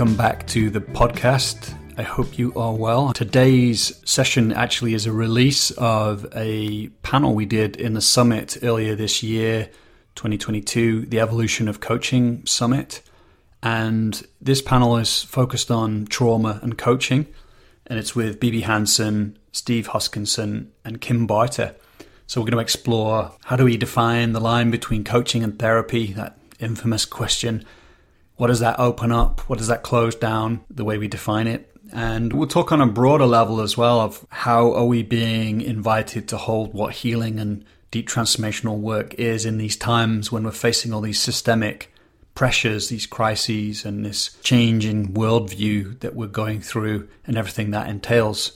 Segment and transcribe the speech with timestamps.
[0.00, 1.74] Welcome back to the podcast.
[1.98, 3.12] I hope you are well.
[3.12, 8.94] Today's session actually is a release of a panel we did in the summit earlier
[8.94, 9.68] this year,
[10.14, 13.02] 2022, the Evolution of Coaching Summit.
[13.62, 17.26] And this panel is focused on trauma and coaching,
[17.86, 21.74] and it's with Bibi Hanson, Steve Hoskinson, and Kim Barter.
[22.26, 26.14] So we're going to explore how do we define the line between coaching and therapy,
[26.14, 27.66] that infamous question.
[28.40, 29.40] What does that open up?
[29.50, 30.62] What does that close down?
[30.70, 31.70] The way we define it.
[31.92, 36.26] And we'll talk on a broader level as well of how are we being invited
[36.28, 40.94] to hold what healing and deep transformational work is in these times when we're facing
[40.94, 41.92] all these systemic
[42.34, 48.52] pressures, these crises, and this changing worldview that we're going through and everything that entails.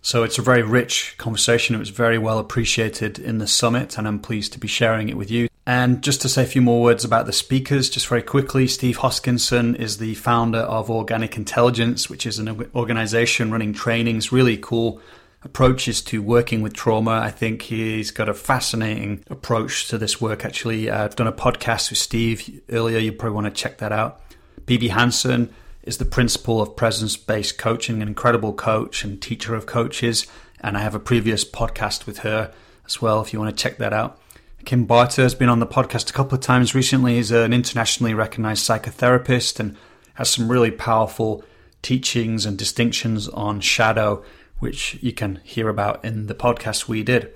[0.00, 1.74] So it's a very rich conversation.
[1.74, 5.16] It was very well appreciated in the summit, and I'm pleased to be sharing it
[5.16, 5.48] with you.
[5.66, 8.98] And just to say a few more words about the speakers, just very quickly, Steve
[8.98, 15.00] Hoskinson is the founder of Organic Intelligence, which is an organization running trainings, really cool
[15.42, 17.12] approaches to working with trauma.
[17.12, 20.90] I think he's got a fascinating approach to this work, actually.
[20.90, 22.98] I've done a podcast with Steve earlier.
[22.98, 24.20] You probably want to check that out.
[24.66, 29.66] Bibi Hanson is the principal of presence based coaching, an incredible coach and teacher of
[29.66, 30.26] coaches.
[30.60, 32.52] And I have a previous podcast with her
[32.86, 34.18] as well, if you want to check that out.
[34.64, 37.16] Kim Barter has been on the podcast a couple of times recently.
[37.16, 39.76] He's an internationally recognized psychotherapist and
[40.14, 41.44] has some really powerful
[41.82, 44.24] teachings and distinctions on shadow,
[44.58, 47.30] which you can hear about in the podcast we did.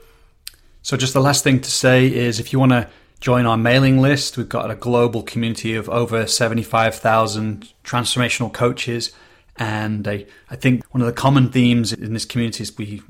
[0.82, 2.88] So, just the last thing to say is if you want to
[3.20, 9.12] join our mailing list, we've got a global community of over 75,000 transformational coaches.
[9.56, 13.02] And I, I think one of the common themes in this community is we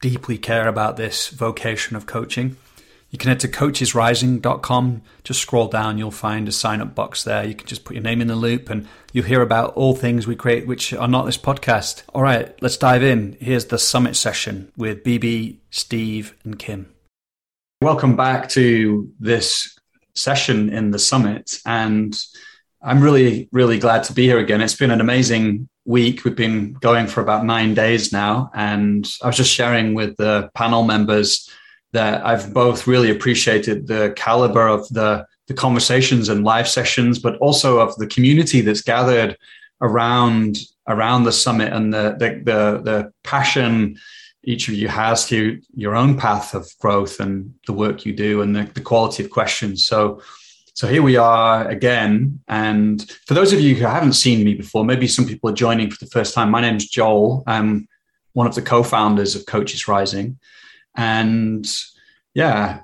[0.00, 2.56] deeply care about this vocation of coaching.
[3.16, 5.02] You can head to coachesrising.com.
[5.24, 7.46] Just scroll down, you'll find a sign up box there.
[7.46, 10.26] You can just put your name in the loop and you'll hear about all things
[10.26, 12.02] we create which are not this podcast.
[12.12, 13.38] All right, let's dive in.
[13.40, 16.92] Here's the summit session with BB, Steve, and Kim.
[17.80, 19.78] Welcome back to this
[20.14, 21.58] session in the summit.
[21.64, 22.14] And
[22.82, 24.60] I'm really, really glad to be here again.
[24.60, 26.26] It's been an amazing week.
[26.26, 28.50] We've been going for about nine days now.
[28.52, 31.48] And I was just sharing with the panel members
[31.96, 37.36] that I've both really appreciated the caliber of the the conversations and live sessions, but
[37.38, 39.36] also of the community that's gathered
[39.80, 43.96] around around the summit and the the the, the passion
[44.44, 48.42] each of you has to your own path of growth and the work you do
[48.42, 49.86] and the, the quality of questions.
[49.86, 50.20] So
[50.74, 52.40] so here we are again.
[52.46, 55.90] And for those of you who haven't seen me before, maybe some people are joining
[55.90, 56.50] for the first time.
[56.50, 57.42] My name is Joel.
[57.46, 57.88] I'm
[58.34, 60.38] one of the co-founders of Coaches Rising.
[60.96, 61.66] And
[62.34, 62.80] yeah,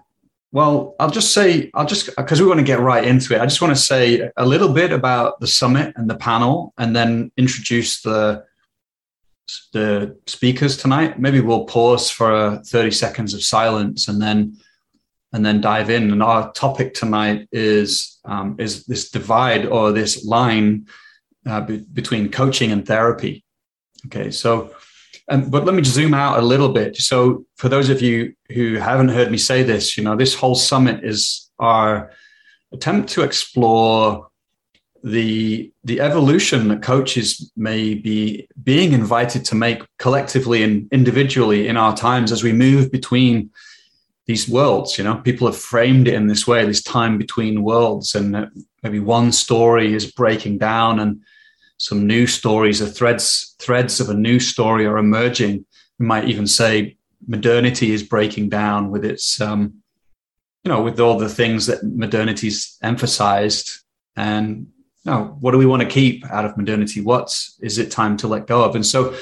[0.53, 3.47] well, I'll just say, I'll just, because we want to get right into it, I
[3.47, 7.33] just want to say a little bit about the summit and the panel and then
[7.39, 8.45] introduce the,
[9.73, 11.19] the speakers tonight.
[11.19, 14.59] Maybe we'll pause for 30 seconds of silence and then
[15.33, 16.13] and then dive in.
[16.13, 20.87] And our topic tonight is um, is this divide or this line
[21.47, 23.45] uh, be- between coaching and therapy.
[24.07, 24.75] Okay, so
[25.29, 26.97] and but let me zoom out a little bit.
[26.97, 30.55] So for those of you who haven't heard me say this, you know, this whole
[30.55, 32.11] summit is our
[32.73, 34.29] attempt to explore
[35.05, 41.77] the the evolution that coaches may be being invited to make collectively and individually in
[41.77, 43.51] our times as we move between
[44.27, 48.15] these worlds you know people have framed it in this way this time between worlds
[48.15, 48.49] and
[48.85, 51.21] maybe one story is breaking down and
[51.83, 55.67] some new stories or threads threads of a new story are emerging.
[55.99, 59.83] We might even say modernity is breaking down with its um,
[60.63, 63.81] you know with all the things that modernity's emphasized.
[64.15, 64.69] And
[65.05, 67.01] you know, what do we want to keep out of modernity?
[67.01, 68.77] What's is it time to let go of?
[68.77, 69.17] And so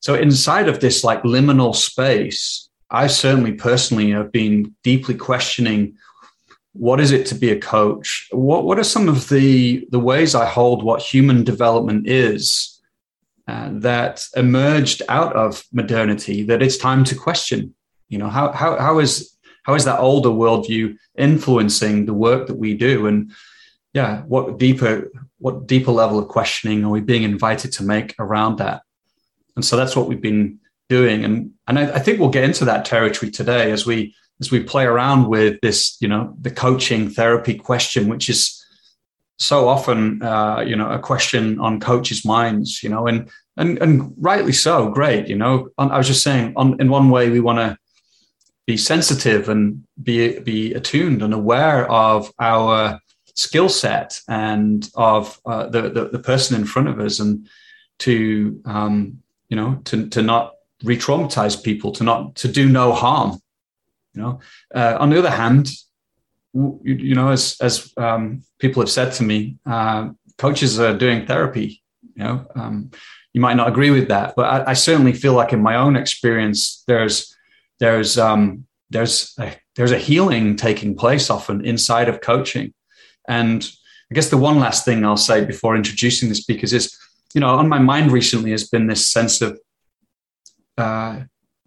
[0.00, 5.96] so inside of this like liminal space i certainly personally have been deeply questioning
[6.78, 8.28] what is it to be a coach?
[8.30, 12.80] What what are some of the the ways I hold what human development is
[13.48, 17.74] uh, that emerged out of modernity that it's time to question?
[18.08, 22.56] You know, how how how is how is that older worldview influencing the work that
[22.56, 23.06] we do?
[23.06, 23.32] And
[23.92, 28.58] yeah, what deeper what deeper level of questioning are we being invited to make around
[28.58, 28.82] that?
[29.56, 31.24] And so that's what we've been doing.
[31.24, 34.62] And and I, I think we'll get into that territory today as we as we
[34.62, 38.62] play around with this, you know, the coaching therapy question, which is
[39.38, 44.14] so often, uh, you know, a question on coaches' minds, you know, and and and
[44.18, 44.90] rightly so.
[44.90, 45.68] Great, you know.
[45.78, 47.78] I was just saying, on, in one way, we want to
[48.66, 53.00] be sensitive and be be attuned and aware of our
[53.34, 57.46] skill set and of uh, the, the, the person in front of us, and
[58.00, 60.54] to um, you know to to not
[60.84, 63.40] re-traumatize people, to not to do no harm.
[64.16, 64.40] You know,
[64.74, 65.70] uh, on the other hand,
[66.54, 71.26] you, you know, as as um, people have said to me, uh, coaches are doing
[71.26, 71.82] therapy.
[72.14, 72.90] You know, um,
[73.34, 75.96] you might not agree with that, but I, I, certainly feel like in my own
[75.96, 77.36] experience, there's
[77.78, 82.72] there's um, there's a, there's a healing taking place often inside of coaching,
[83.28, 83.70] and
[84.10, 86.96] I guess the one last thing I'll say before introducing the speakers is,
[87.34, 89.60] you know, on my mind recently has been this sense of
[90.78, 91.20] uh,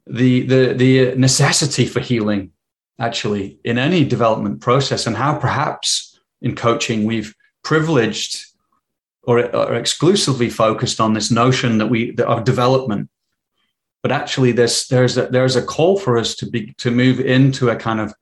[0.09, 2.51] the the the necessity for healing
[2.99, 7.33] actually in any development process and how perhaps in coaching we've
[7.63, 8.45] privileged
[9.23, 13.09] or, or exclusively focused on this notion that we that of development.
[14.01, 17.69] But actually there's there's a, there's a call for us to be to move into
[17.69, 18.13] a kind of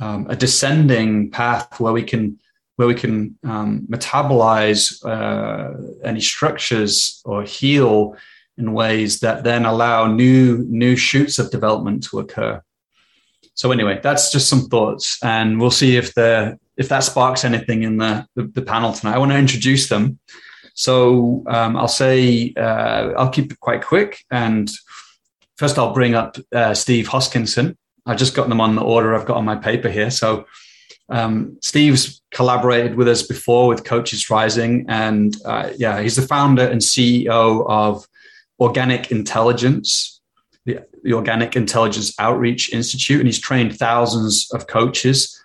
[0.00, 2.38] um, a descending path where we can
[2.76, 5.74] where we can um, metabolize uh,
[6.04, 8.16] any structures or heal
[8.62, 12.62] in ways that then allow new new shoots of development to occur
[13.54, 17.82] so anyway, that's just some thoughts, and we'll see if the if that sparks anything
[17.82, 19.14] in the the, the panel tonight.
[19.14, 20.18] I want to introduce them.
[20.74, 24.70] So um, I'll say uh, I'll keep it quite quick, and
[25.56, 27.76] first I'll bring up uh, Steve Hoskinson.
[28.06, 30.10] I've just got them on the order I've got on my paper here.
[30.10, 30.46] So
[31.08, 36.66] um, Steve's collaborated with us before with Coaches Rising, and uh, yeah, he's the founder
[36.66, 38.06] and CEO of
[38.62, 40.20] Organic Intelligence,
[40.64, 45.36] the, the Organic Intelligence Outreach Institute, and he's trained thousands of coaches,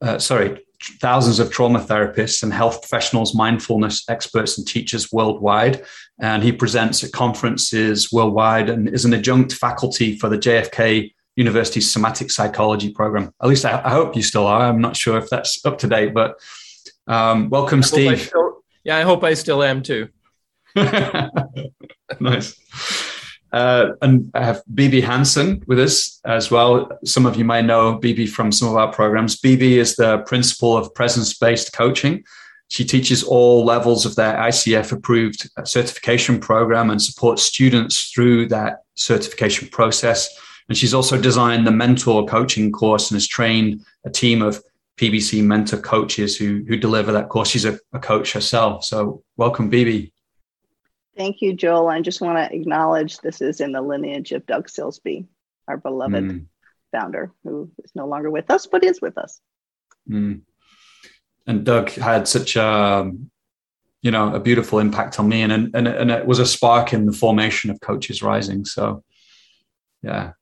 [0.00, 0.64] uh, sorry,
[1.00, 5.84] thousands of trauma therapists and health professionals, mindfulness experts, and teachers worldwide.
[6.20, 11.82] And he presents at conferences worldwide and is an adjunct faculty for the JFK University
[11.82, 13.30] Somatic Psychology program.
[13.42, 14.62] At least I, I hope you still are.
[14.62, 16.40] I'm not sure if that's up to date, but
[17.06, 18.12] um, welcome, Steve.
[18.12, 20.08] I still, yeah, I hope I still am too.
[22.20, 22.58] nice.
[23.52, 26.88] Uh, and I have Bibi Hansen with us as well.
[27.04, 29.38] Some of you might know Bibi from some of our programs.
[29.38, 32.24] Bibi is the principal of presence based coaching.
[32.68, 38.82] She teaches all levels of their ICF approved certification program and supports students through that
[38.96, 40.28] certification process.
[40.68, 44.60] And she's also designed the mentor coaching course and has trained a team of
[44.96, 47.50] PBC mentor coaches who, who deliver that course.
[47.50, 48.84] She's a, a coach herself.
[48.84, 50.12] So, welcome, Bibi.
[51.16, 51.88] Thank you, Joel.
[51.88, 55.26] I just want to acknowledge this is in the lineage of Doug Silsbee,
[55.68, 56.46] our beloved mm.
[56.92, 59.40] founder, who is no longer with us, but is with us.
[60.08, 60.42] Mm.
[61.46, 63.10] And Doug had such a,
[64.02, 67.06] you know, a beautiful impact on me, and and and it was a spark in
[67.06, 68.64] the formation of Coaches Rising.
[68.64, 69.04] So,
[70.02, 70.32] yeah.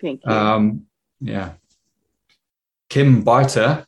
[0.00, 0.32] Thank you.
[0.32, 0.86] Um,
[1.20, 1.52] yeah.
[2.88, 3.86] Kim Barter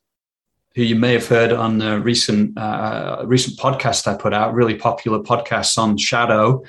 [0.74, 4.74] who you may have heard on the recent uh, recent podcast I put out, really
[4.74, 6.62] popular podcasts on shadow.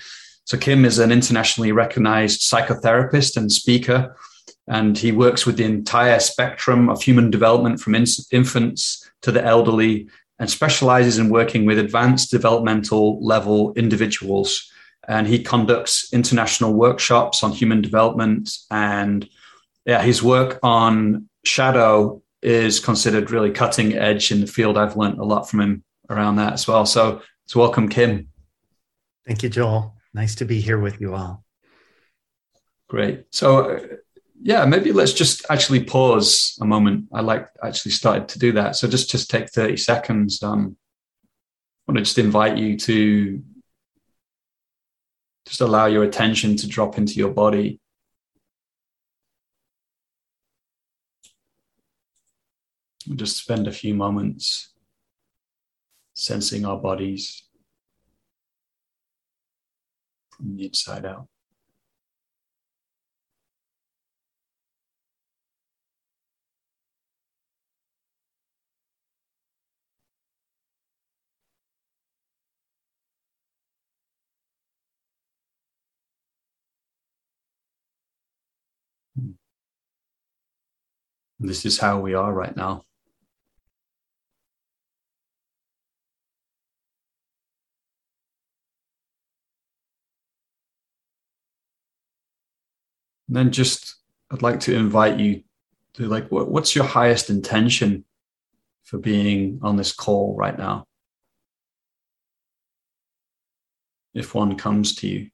[0.46, 4.16] So Kim is an internationally recognized psychotherapist and speaker,
[4.68, 9.44] and he works with the entire spectrum of human development from in- infants to the
[9.44, 10.08] elderly,
[10.40, 14.70] and specializes in working with advanced developmental level individuals.
[15.08, 19.30] And he conducts international workshops on human development and
[19.86, 24.78] yeah, his work on shadow is considered really cutting edge in the field.
[24.78, 26.86] I've learned a lot from him around that as well.
[26.86, 28.28] So, so welcome, Kim.
[29.26, 29.96] Thank you, Joel.
[30.14, 31.44] Nice to be here with you all.
[32.90, 33.26] Great.
[33.32, 33.80] So, uh,
[34.42, 37.08] yeah, maybe let's just actually pause a moment.
[37.14, 38.76] I like actually started to do that.
[38.76, 40.44] So just just take thirty seconds.
[40.44, 40.76] Um,
[41.88, 43.42] I want to just invite you to
[45.46, 47.80] just allow your attention to drop into your body
[53.16, 54.74] just spend a few moments
[56.14, 57.44] sensing our bodies
[60.30, 61.28] from the inside out.
[79.16, 79.32] Hmm.
[81.40, 82.86] This is how we are right now.
[93.34, 93.96] And then just,
[94.30, 95.42] I'd like to invite you
[95.96, 98.06] to like, what, what's your highest intention
[98.84, 100.86] for being on this call right now?
[104.14, 105.30] If one comes to you.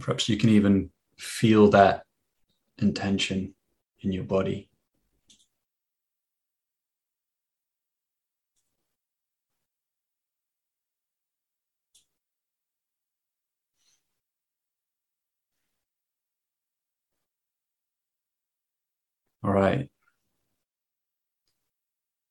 [0.00, 2.04] Perhaps you can even feel that
[2.78, 3.54] intention
[4.00, 4.70] in your body.
[19.44, 19.90] All right.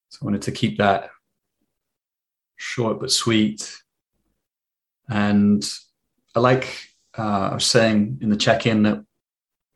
[0.10, 1.12] So I wanted to keep that
[2.56, 3.78] short but sweet.
[5.08, 5.64] And
[6.34, 9.04] I like, uh, I was saying in the check in that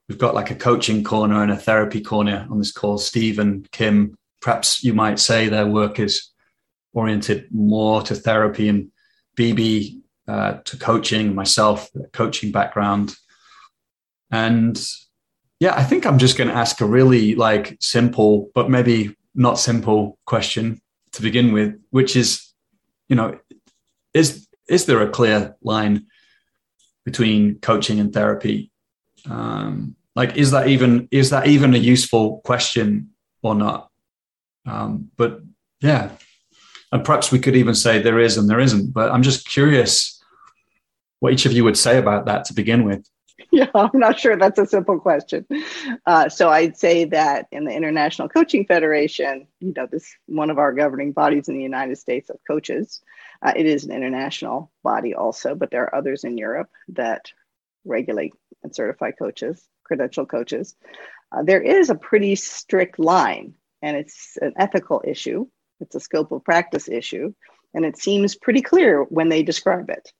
[0.10, 2.98] we've got like a coaching corner and a therapy corner on this call.
[2.98, 6.32] Steve and Kim, perhaps you might say their work is
[6.94, 8.92] oriented more to therapy and
[9.38, 13.16] BB uh, to coaching, myself, coaching background.
[14.32, 14.84] And
[15.60, 19.60] yeah, I think I'm just going to ask a really like simple, but maybe not
[19.60, 20.82] simple question
[21.14, 22.54] to begin with, which is,
[23.10, 23.40] you know,
[24.14, 26.08] is is there a clear line
[27.06, 28.72] between coaching and therapy?
[29.30, 33.12] Um, like, is that even is that even a useful question
[33.42, 33.90] or not?
[34.66, 35.42] Um, but
[35.82, 36.12] yeah,
[36.92, 38.94] and perhaps we could even say there is and there isn't.
[38.94, 40.22] But I'm just curious
[41.20, 43.08] what each of you would say about that to begin with.
[43.52, 45.46] yeah, I'm not sure that's a simple question.
[46.06, 50.58] Uh, so I'd say that in the International Coaching Federation, you know, this one of
[50.58, 53.02] our governing bodies in the United States of coaches.
[53.42, 57.32] Uh, it is an international body also, but there are others in Europe that
[57.86, 60.76] regulate and certify coaches, credential coaches.
[61.32, 63.54] Uh, there is a pretty strict line,
[63.84, 65.46] and it's an ethical issue.
[65.80, 67.34] It's a scope of practice issue,
[67.76, 70.12] and it seems pretty clear when they describe it.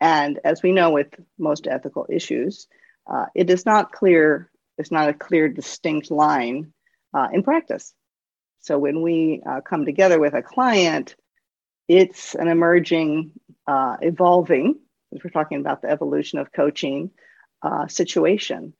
[0.00, 2.68] And as we know with most ethical issues,
[3.06, 6.72] uh, it is not clear, it's not a clear, distinct line
[7.14, 7.94] uh, in practice.
[8.60, 11.16] So when we uh, come together with a client,
[11.88, 13.32] it's an emerging,
[13.66, 14.78] uh, evolving,
[15.14, 17.10] as we're talking about the evolution of coaching
[17.62, 18.74] uh, situation.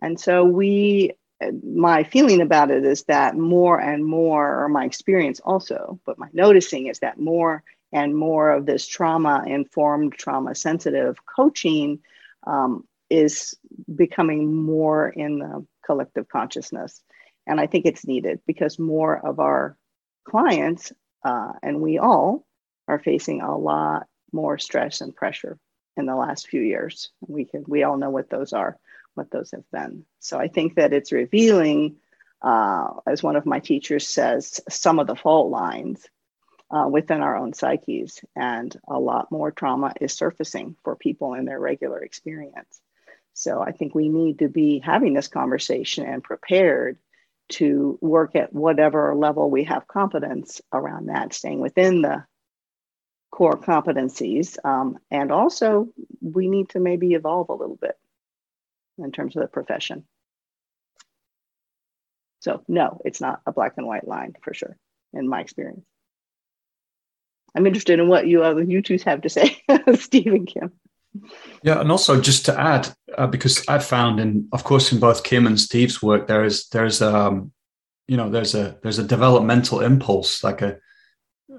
[0.00, 1.12] And so we,
[1.62, 6.28] my feeling about it is that more and more, or my experience also, but my
[6.32, 7.62] noticing is that more
[7.94, 12.00] and more of this trauma informed, trauma sensitive coaching
[12.44, 13.54] um, is
[13.94, 17.00] becoming more in the collective consciousness.
[17.46, 19.78] And I think it's needed because more of our
[20.24, 20.92] clients
[21.24, 22.44] uh, and we all
[22.88, 25.56] are facing a lot more stress and pressure
[25.96, 27.10] in the last few years.
[27.20, 28.76] We can we all know what those are,
[29.14, 30.04] what those have been.
[30.18, 31.96] So I think that it's revealing,
[32.42, 36.04] uh, as one of my teachers says, some of the fault lines
[36.74, 38.20] uh, within our own psyches.
[38.34, 42.80] And a lot more trauma is surfacing for people in their regular experience.
[43.32, 46.98] So I think we need to be having this conversation and prepared
[47.50, 52.24] to work at whatever level we have competence around that, staying within the
[53.30, 54.56] core competencies.
[54.64, 55.88] Um, and also,
[56.20, 57.96] we need to maybe evolve a little bit
[58.98, 60.04] in terms of the profession.
[62.40, 64.76] So, no, it's not a black and white line for sure,
[65.12, 65.84] in my experience.
[67.54, 69.62] I'm interested in what you other you two have to say,
[69.94, 70.72] Steve and Kim.
[71.62, 75.22] Yeah, and also just to add, uh, because I've found, in of course, in both
[75.22, 77.52] Kim and Steve's work, there is there's um,
[78.08, 80.78] you know, there's a there's a developmental impulse, like a.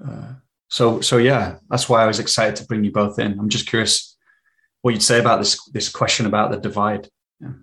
[0.05, 0.33] Uh,
[0.69, 3.39] so so yeah, that's why I was excited to bring you both in.
[3.39, 4.17] I'm just curious
[4.81, 7.09] what you'd say about this this question about the divide.
[7.39, 7.53] Yeah.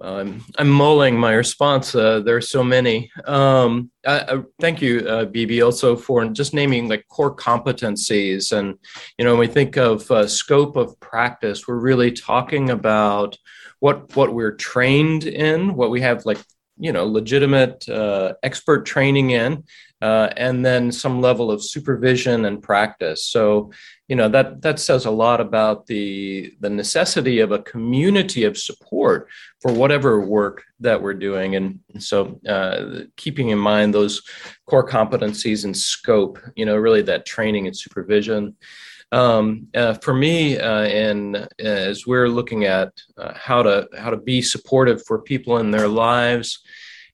[0.00, 1.94] I'm I'm mulling my response.
[1.94, 3.10] Uh, there are so many.
[3.26, 8.56] Um, I, I, thank you, uh, BB, also for just naming like core competencies.
[8.56, 8.78] And
[9.18, 13.36] you know, when we think of uh, scope of practice, we're really talking about
[13.80, 16.38] what what we're trained in, what we have like
[16.78, 19.64] you know legitimate uh, expert training in,
[20.00, 23.26] uh, and then some level of supervision and practice.
[23.26, 23.70] So
[24.10, 28.58] you know that that says a lot about the the necessity of a community of
[28.58, 29.28] support
[29.62, 34.20] for whatever work that we're doing and so uh, keeping in mind those
[34.66, 38.56] core competencies and scope you know really that training and supervision
[39.12, 42.92] um, uh, for me uh, and uh, as we're looking at
[43.36, 46.58] how to how to be supportive for people in their lives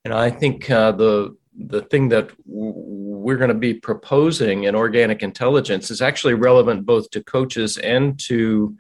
[0.07, 5.91] and i think the the thing that we're going to be proposing in organic intelligence
[5.91, 8.77] is actually relevant both to coaches and to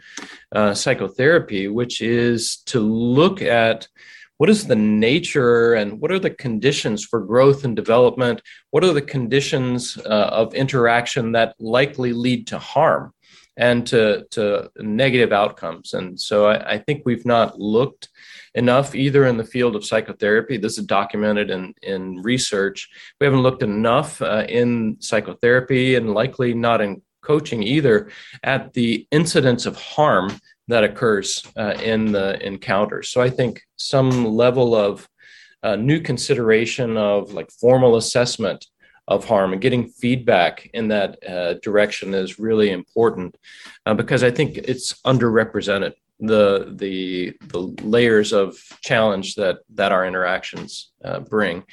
[0.52, 3.88] uh, psychotherapy, which is to look at
[4.38, 8.42] what is the nature and what are the conditions for growth and development?
[8.71, 13.14] What are the conditions uh, of interaction that likely lead to harm
[13.57, 15.95] and to, to negative outcomes?
[15.95, 18.09] And so I, I think we've not looked
[18.55, 20.57] enough either in the field of psychotherapy.
[20.57, 22.89] This is documented in, in research.
[23.21, 28.11] We haven't looked enough uh, in psychotherapy and likely not in coaching either
[28.43, 33.11] at the incidence of harm that occurs uh, in the encounters.
[33.11, 35.09] So I think some level of
[35.63, 38.67] uh, new consideration of like formal assessment
[39.09, 43.37] of harm and getting feedback in that uh, direction is really important
[43.87, 50.07] uh, because I think it's underrepresented the the the layers of challenge that that our
[50.07, 51.65] interactions uh, bring.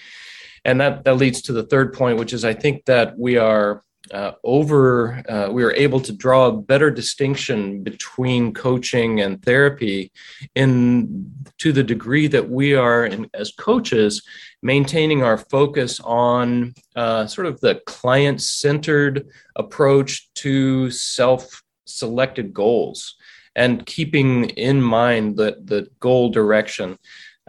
[0.65, 3.83] And that that leads to the third point which is i think that we are
[4.11, 10.11] uh, over uh, we are able to draw a better distinction between coaching and therapy
[10.55, 14.21] in to the degree that we are in, as coaches
[14.61, 23.15] maintaining our focus on uh, sort of the client centered approach to self selected goals
[23.55, 26.97] and keeping in mind the, the goal direction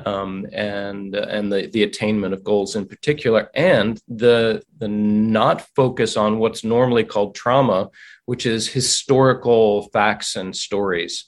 [0.04, 6.16] um, and and the, the attainment of goals in particular, and the the not focus
[6.16, 7.90] on what's normally called trauma,
[8.26, 11.24] which is historical facts and stories.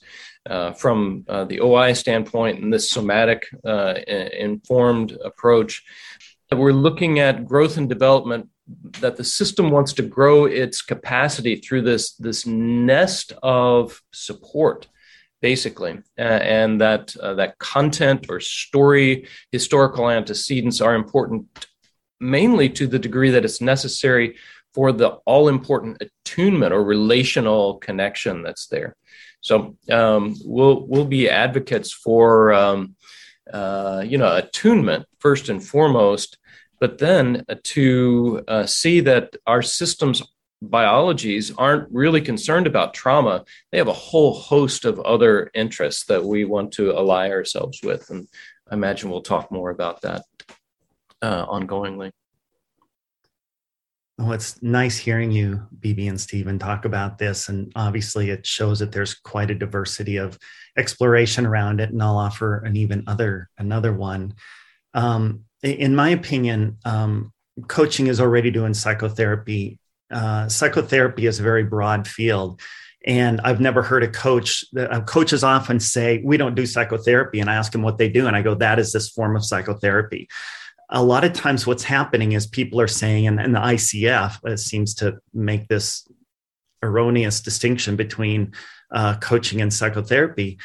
[0.49, 5.83] Uh, from uh, the OI standpoint and this somatic uh, informed approach,
[6.53, 8.49] we're looking at growth and development
[9.01, 14.87] that the system wants to grow its capacity through this this nest of support
[15.41, 21.45] basically uh, and that uh, that content or story historical antecedents are important
[22.19, 24.35] mainly to the degree that it's necessary
[24.73, 28.95] for the all important attunement or relational connection that's there.
[29.41, 32.95] So um, we'll we'll be advocates for um,
[33.51, 36.37] uh, you know attunement first and foremost
[36.79, 40.21] but then to uh, see that our systems
[40.61, 46.23] biologies aren't really concerned about trauma they have a whole host of other interests that
[46.23, 48.27] we want to ally ourselves with and
[48.71, 50.23] i imagine we'll talk more about that
[51.21, 52.11] uh, ongoingly
[54.17, 57.49] well, it's nice hearing you, BB and Stephen, talk about this.
[57.49, 60.39] And obviously, it shows that there's quite a diversity of
[60.75, 61.91] exploration around it.
[61.91, 64.33] And I'll offer an even other another one.
[64.95, 67.31] Um, in my opinion, um,
[67.67, 69.79] coaching is already doing psychotherapy.
[70.09, 72.61] Uh, psychotherapy is a very broad field.
[73.05, 77.39] And I've never heard a coach, uh, coaches often say, We don't do psychotherapy.
[77.39, 78.27] And I ask them what they do.
[78.27, 80.27] And I go, That is this form of psychotherapy.
[80.89, 84.57] A lot of times, what's happening is people are saying, and, and the ICF uh,
[84.57, 86.07] seems to make this
[86.81, 88.53] erroneous distinction between
[88.91, 90.57] uh, coaching and psychotherapy.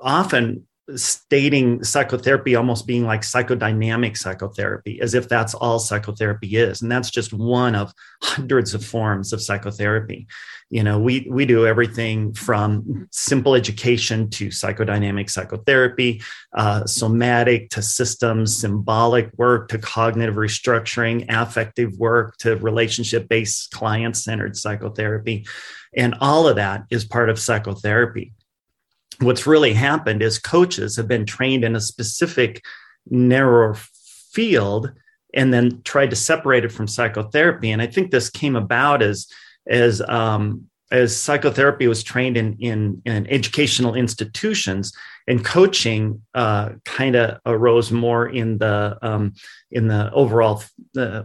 [0.00, 6.80] Often, stating psychotherapy almost being like psychodynamic psychotherapy, as if that's all psychotherapy is.
[6.80, 10.28] And that's just one of hundreds of forms of psychotherapy.
[10.70, 16.22] You know, we, we do everything from simple education to psychodynamic psychotherapy,
[16.56, 24.16] uh, somatic to systems, symbolic work to cognitive restructuring, affective work to relationship based client
[24.16, 25.46] centered psychotherapy.
[25.96, 28.32] And all of that is part of psychotherapy
[29.20, 32.64] what's really happened is coaches have been trained in a specific
[33.08, 33.74] narrower
[34.32, 34.92] field
[35.34, 37.70] and then tried to separate it from psychotherapy.
[37.70, 39.26] And i think this came about as
[39.68, 44.92] as um, as psychotherapy was trained in in, in educational institutions
[45.26, 49.34] and coaching uh, kind of arose more in the um,
[49.70, 50.62] in the overall
[50.96, 51.24] uh,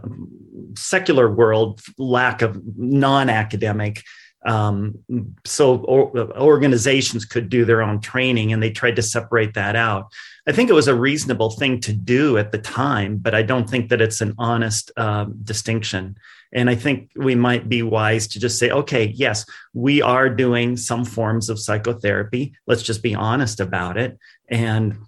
[0.76, 4.02] secular world lack of non-academic
[4.44, 4.98] um,
[5.44, 10.12] so or, organizations could do their own training and they tried to separate that out.
[10.46, 13.70] I think it was a reasonable thing to do at the time but i don't
[13.70, 16.16] think that it's an honest um, distinction.
[16.52, 20.76] And i think we might be wise to just say okay yes we are doing
[20.76, 22.54] some forms of psychotherapy.
[22.66, 24.18] Let's just be honest about it.
[24.48, 24.98] And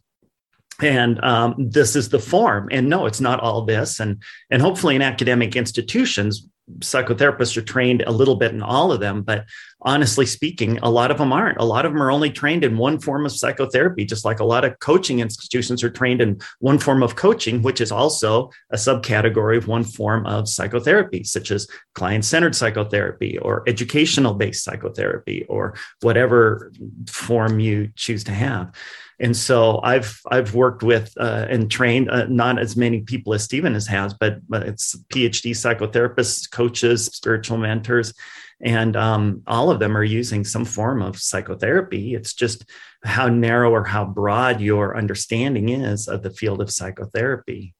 [0.83, 2.68] and um, this is the form.
[2.73, 4.01] And no it's not all this.
[4.01, 9.00] And and hopefully in academic institutions psychotherapists are trained a little bit in all of
[9.00, 9.44] them, but
[9.83, 11.59] honestly speaking, a lot of them aren't.
[11.59, 14.44] A lot of them are only trained in one form of psychotherapy, just like a
[14.44, 18.77] lot of coaching institutions are trained in one form of coaching, which is also a
[18.77, 25.44] subcategory of one form of psychotherapy, such as client centered psychotherapy or educational based psychotherapy
[25.48, 26.72] or whatever
[27.07, 28.72] form you choose to have.
[29.20, 33.44] And so I've I've worked with uh, and trained uh, not as many people as
[33.44, 38.12] Stephen has has, but but it's PhD psychotherapists, coaches, spiritual mentors,
[38.61, 42.14] and um, all of them are using some form of psychotherapy.
[42.14, 42.64] It's just
[43.05, 47.74] how narrow or how broad your understanding is of the field of psychotherapy,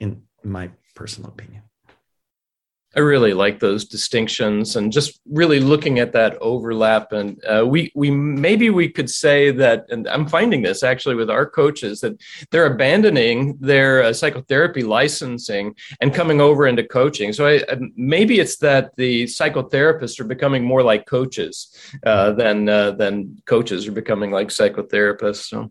[0.00, 1.62] in my personal opinion.
[2.94, 7.12] I really like those distinctions and just really looking at that overlap.
[7.12, 11.30] And uh, we we maybe we could say that, and I'm finding this actually with
[11.30, 17.32] our coaches that they're abandoning their uh, psychotherapy licensing and coming over into coaching.
[17.32, 17.62] So I,
[17.96, 21.74] maybe it's that the psychotherapists are becoming more like coaches
[22.04, 25.48] uh, than uh, than coaches are becoming like psychotherapists.
[25.48, 25.70] So.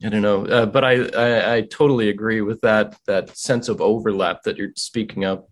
[0.00, 3.80] I don't know, uh, but I, I I totally agree with that that sense of
[3.80, 5.47] overlap that you're speaking of.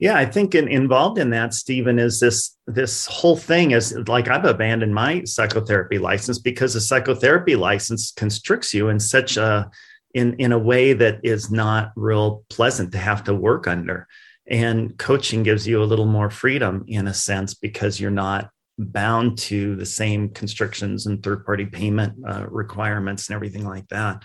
[0.00, 4.28] Yeah, I think in, involved in that, Stephen, is this this whole thing is like
[4.28, 9.70] I've abandoned my psychotherapy license because the psychotherapy license constricts you in such a
[10.14, 14.08] in in a way that is not real pleasant to have to work under.
[14.48, 19.36] And coaching gives you a little more freedom in a sense because you're not bound
[19.36, 24.22] to the same constrictions and third party payment uh, requirements and everything like that.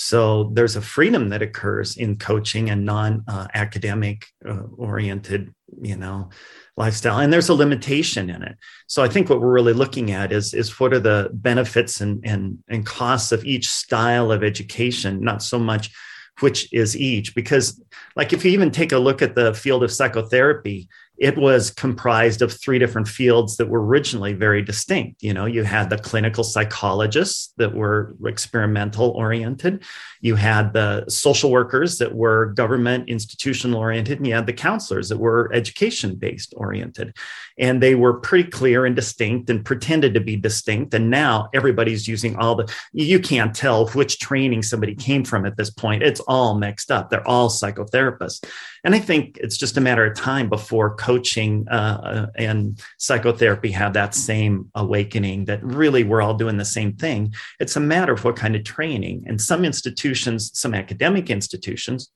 [0.00, 6.30] So there's a freedom that occurs in coaching and non-academic uh, oriented, you know,
[6.76, 8.56] lifestyle, and there's a limitation in it.
[8.86, 12.24] So I think what we're really looking at is is what are the benefits and
[12.24, 15.90] and and costs of each style of education, not so much
[16.40, 17.82] which is each, because
[18.14, 22.42] like if you even take a look at the field of psychotherapy, it was comprised
[22.42, 25.22] of three different fields that were originally very distinct.
[25.22, 29.82] You know, you had the clinical psychologists that were experimental oriented,
[30.20, 35.08] you had the social workers that were government institutional oriented, and you had the counselors
[35.08, 37.16] that were education based oriented.
[37.58, 40.94] And they were pretty clear and distinct and pretended to be distinct.
[40.94, 45.56] And now everybody's using all the, you can't tell which training somebody came from at
[45.56, 46.04] this point.
[46.04, 47.10] It's all mixed up.
[47.10, 48.44] They're all psychotherapists.
[48.84, 53.92] And I think it's just a matter of time before coaching uh, and psychotherapy have
[53.94, 57.34] that same awakening that really we're all doing the same thing.
[57.60, 59.24] It's a matter of what kind of training.
[59.26, 62.10] And some institutions, some academic institutions,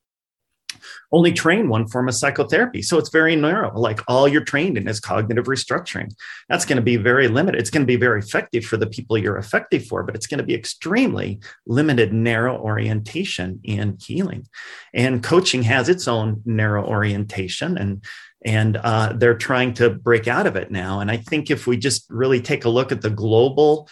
[1.13, 2.83] only train one form of psychotherapy.
[2.83, 3.77] So it's very narrow.
[3.79, 6.15] Like all you're trained in is cognitive restructuring.
[6.49, 7.61] That's going to be very limited.
[7.61, 10.39] It's going to be very effective for the people you're effective for, but it's going
[10.39, 14.47] to be extremely limited, narrow orientation in healing.
[14.95, 18.05] And coaching has its own narrow orientation and
[18.45, 20.99] and uh, they're trying to break out of it now.
[21.01, 23.89] And I think if we just really take a look at the global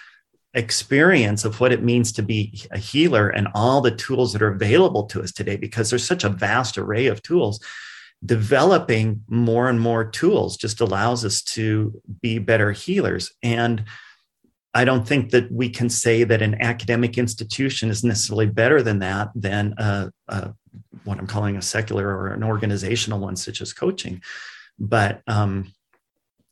[0.54, 4.52] experience of what it means to be a healer and all the tools that are
[4.52, 7.64] available to us today because there's such a vast array of tools
[8.24, 13.32] developing more and more tools just allows us to be better healers.
[13.42, 13.84] And
[14.72, 19.00] i don't think that we can say that an academic institution is necessarily better than
[19.00, 20.52] that than a, a,
[21.02, 24.22] what i'm calling a secular or an organizational one such as coaching.
[24.78, 25.72] But um,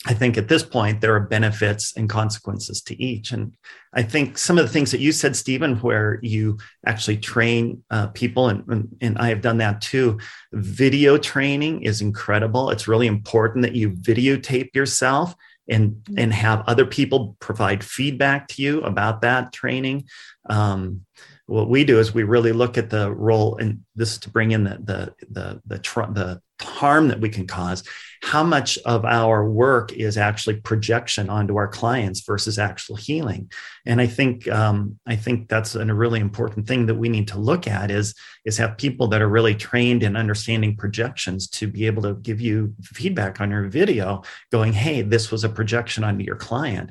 [0.06, 3.32] I think at this point there are benefits and consequences to each.
[3.32, 3.54] And
[3.92, 8.06] I think some of the things that you said, Stephen, where you actually train uh,
[8.08, 10.20] people, and, and, and, I have done that too.
[10.52, 12.70] Video training is incredible.
[12.70, 15.34] It's really important that you videotape yourself
[15.68, 16.18] and, mm-hmm.
[16.18, 20.04] and have other people provide feedback to you about that training.
[20.48, 21.06] Um,
[21.46, 24.50] what we do is we really look at the role and this is to bring
[24.52, 27.82] in the the the the, the harm that we can cause
[28.22, 33.50] how much of our work is actually projection onto our clients versus actual healing?
[33.86, 37.38] And i think um, i think that's a really important thing that we need to
[37.38, 41.86] look at is is have people that are really trained in understanding projections to be
[41.86, 46.24] able to give you feedback on your video going hey this was a projection onto
[46.24, 46.90] your client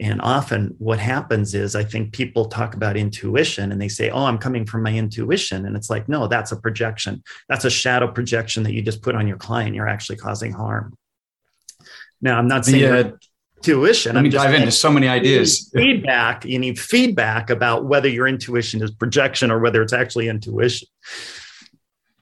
[0.00, 4.24] and often what happens is I think people talk about intuition and they say, Oh,
[4.24, 5.66] I'm coming from my intuition.
[5.66, 7.22] And it's like, no, that's a projection.
[7.48, 9.74] That's a shadow projection that you just put on your client.
[9.74, 10.94] You're actually causing harm.
[12.20, 13.10] Now, I'm not saying yeah.
[13.56, 14.14] intuition.
[14.14, 15.70] Let me dive into so many ideas.
[15.74, 16.44] feedback.
[16.44, 20.88] You need feedback about whether your intuition is projection or whether it's actually intuition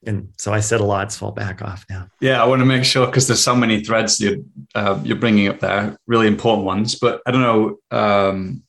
[0.06, 2.08] and so I said a lot, so I'll back off now.
[2.20, 4.38] Yeah, I want to make sure because there's so many threads you're,
[4.74, 6.94] uh, you're bringing up there, really important ones.
[6.94, 8.62] But I don't know, um,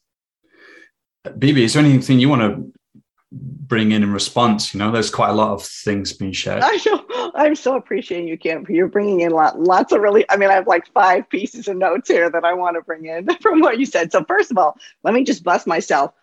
[1.26, 2.74] BB, is there anything you want to
[3.32, 4.74] bring in in response?
[4.74, 6.64] You know, there's quite a lot of things being shared.
[6.64, 7.32] I know.
[7.36, 8.66] I'm so appreciating you, Kim.
[8.68, 10.26] You're bringing in lot, lots of really.
[10.30, 13.06] I mean, I have like five pieces of notes here that I want to bring
[13.06, 14.12] in from what you said.
[14.12, 16.14] So first of all, let me just bust myself.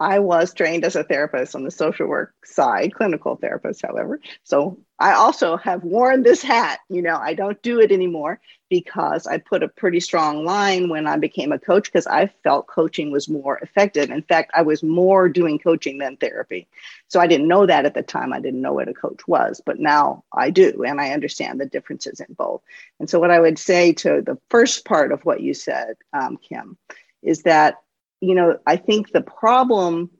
[0.00, 4.20] I was trained as a therapist on the social work side, clinical therapist, however.
[4.44, 6.78] So I also have worn this hat.
[6.88, 11.08] You know, I don't do it anymore because I put a pretty strong line when
[11.08, 14.10] I became a coach because I felt coaching was more effective.
[14.10, 16.68] In fact, I was more doing coaching than therapy.
[17.08, 18.32] So I didn't know that at the time.
[18.32, 20.84] I didn't know what a coach was, but now I do.
[20.84, 22.62] And I understand the differences in both.
[23.00, 26.36] And so, what I would say to the first part of what you said, um,
[26.36, 26.76] Kim,
[27.22, 27.78] is that
[28.20, 30.10] you know, I think the problem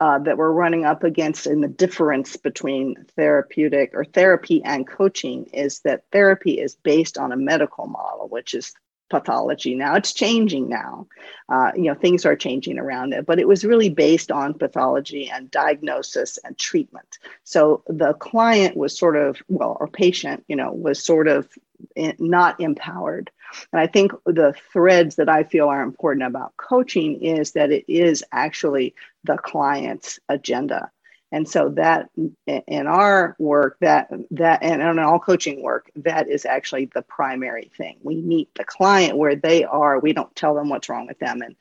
[0.00, 5.44] uh, that we're running up against in the difference between therapeutic or therapy and coaching
[5.52, 8.72] is that therapy is based on a medical model, which is
[9.12, 9.94] pathology now.
[9.94, 11.06] It's changing now.
[11.48, 15.30] Uh, you know, things are changing around it, but it was really based on pathology
[15.30, 17.18] and diagnosis and treatment.
[17.44, 21.48] So the client was sort of, well, or patient, you know, was sort of
[22.18, 23.30] not empowered.
[23.72, 27.84] And I think the threads that I feel are important about coaching is that it
[27.88, 30.90] is actually the client's agenda.
[31.32, 32.10] And so that
[32.46, 37.70] in our work that that and in all coaching work that is actually the primary
[37.76, 37.96] thing.
[38.02, 39.98] We meet the client where they are.
[39.98, 41.56] We don't tell them what's wrong with them and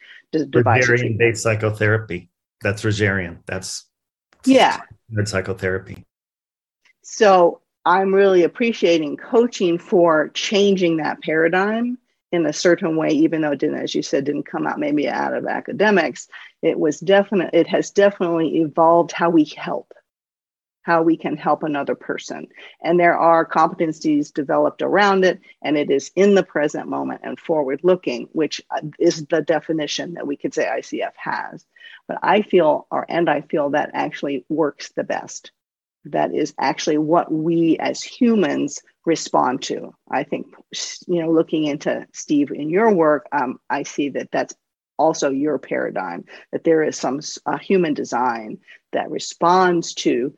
[0.51, 2.29] devise based psychotherapy.
[2.61, 3.37] That's Rogerian.
[3.45, 3.85] That's
[4.43, 4.81] yeah.
[5.23, 6.03] psychotherapy.
[7.01, 11.97] So i'm really appreciating coaching for changing that paradigm
[12.31, 15.07] in a certain way, even though it didn't, as you said, didn't come out maybe
[15.07, 16.29] out of academics,
[16.61, 19.93] it was definite, it has definitely evolved how we help,
[20.83, 22.47] how we can help another person.
[22.81, 27.37] And there are competencies developed around it, and it is in the present moment and
[27.37, 31.65] forward looking, which uh, is the definition that we could say ICF has.
[32.07, 35.51] But I feel, or and I feel that actually works the best.
[36.05, 39.93] That is actually what we as humans respond to.
[40.09, 40.47] I think,
[41.07, 44.55] you know, looking into Steve in your work, um, I see that that's
[44.97, 48.59] also your paradigm, that there is some uh, human design
[48.91, 50.33] that responds to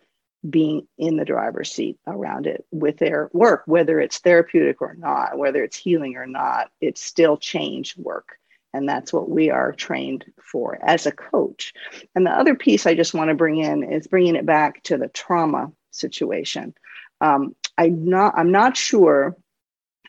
[0.49, 5.37] being in the driver's seat around it with their work, whether it's therapeutic or not,
[5.37, 8.37] whether it's healing or not, it's still change work.
[8.73, 11.73] And that's what we are trained for as a coach.
[12.15, 14.97] And the other piece I just want to bring in is bringing it back to
[14.97, 16.73] the trauma situation.
[17.21, 19.37] Um, I'm not, I'm not sure,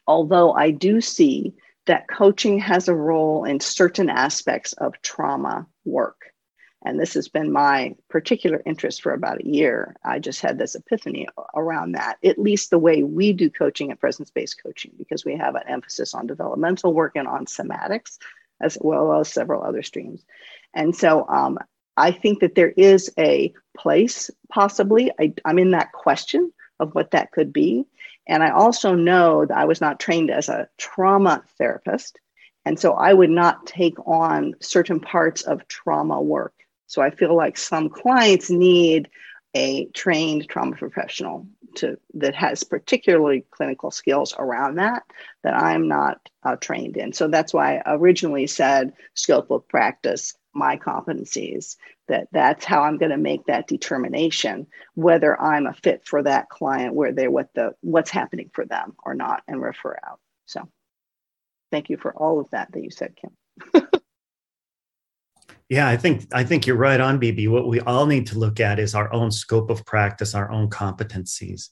[0.06, 1.54] although I do see
[1.86, 6.22] that coaching has a role in certain aspects of trauma work.
[6.86, 9.96] And this has been my particular interest for about a year.
[10.04, 14.00] I just had this epiphany around that, at least the way we do coaching at
[14.00, 18.18] presence based coaching, because we have an emphasis on developmental work and on somatics,
[18.60, 20.24] as well as several other streams.
[20.74, 21.58] And so um,
[21.96, 27.12] I think that there is a place, possibly, I, I'm in that question of what
[27.12, 27.84] that could be.
[28.26, 32.18] And I also know that I was not trained as a trauma therapist.
[32.64, 36.54] And so I would not take on certain parts of trauma work.
[36.86, 39.08] So I feel like some clients need
[39.54, 45.02] a trained trauma professional to that has particularly clinical skills around that
[45.42, 47.12] that I'm not uh, trained in.
[47.12, 48.92] So that's why I originally said
[49.50, 51.76] of practice, my competencies
[52.08, 56.48] that that's how i'm going to make that determination whether i'm a fit for that
[56.48, 60.68] client where they're what the what's happening for them or not and refer out so
[61.70, 63.86] thank you for all of that that you said kim
[65.68, 68.60] yeah i think i think you're right on bb what we all need to look
[68.60, 71.70] at is our own scope of practice our own competencies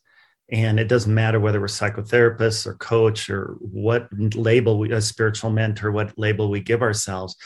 [0.51, 5.51] and it doesn't matter whether we're psychotherapists or coach or what label we a spiritual
[5.51, 7.37] mentor what label we give ourselves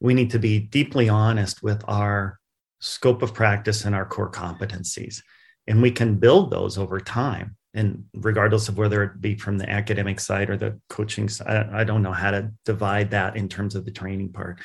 [0.00, 2.38] we need to be deeply honest with our
[2.84, 5.22] scope of practice and our core competencies.
[5.66, 7.56] And we can build those over time.
[7.72, 11.82] And regardless of whether it be from the academic side or the coaching side, I
[11.84, 14.60] don't know how to divide that in terms of the training part.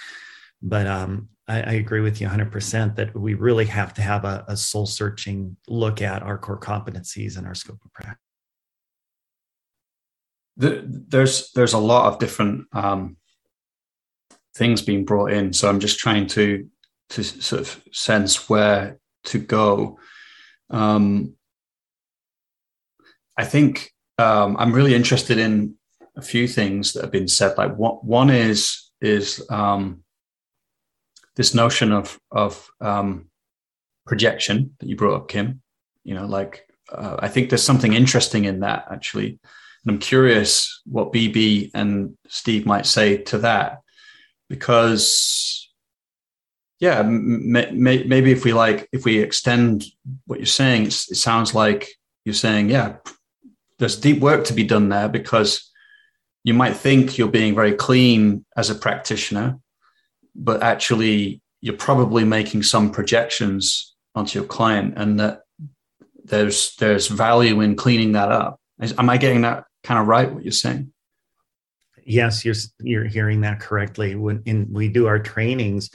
[0.61, 4.43] But um, I, I, agree with you 100% that we really have to have a,
[4.47, 8.19] a soul searching look at our core competencies and our scope of practice.
[10.57, 13.15] there's there's a lot of different um,
[14.55, 15.53] things being brought in.
[15.53, 16.67] So I'm just trying to
[17.11, 19.97] to sort of sense where to go.
[20.69, 21.35] Um,
[23.37, 25.75] I think um, I'm really interested in
[26.15, 27.57] a few things that have been said.
[27.57, 30.03] Like one, one is is um,
[31.39, 33.30] this notion of of um,
[34.06, 35.62] projection that you brought up, Kim.
[36.04, 39.39] You know, like uh, I think there's something interesting in that actually,
[39.86, 43.80] and I'm curious what BB and Steve might say to that
[44.49, 45.71] because
[46.82, 49.86] yeah maybe if we like if we extend
[50.25, 51.89] what you're saying it sounds like
[52.23, 52.95] you're saying yeah
[53.78, 55.69] there's deep work to be done there because
[56.45, 59.60] you might think you're being very clean as a practitioner
[60.35, 65.41] but actually you're probably making some projections onto your client and that
[66.23, 68.59] there's there's value in cleaning that up
[68.97, 70.91] am i getting that kind of right what you're saying
[72.09, 74.15] yes, you're you're hearing that correctly.
[74.15, 75.89] When in we do our trainings,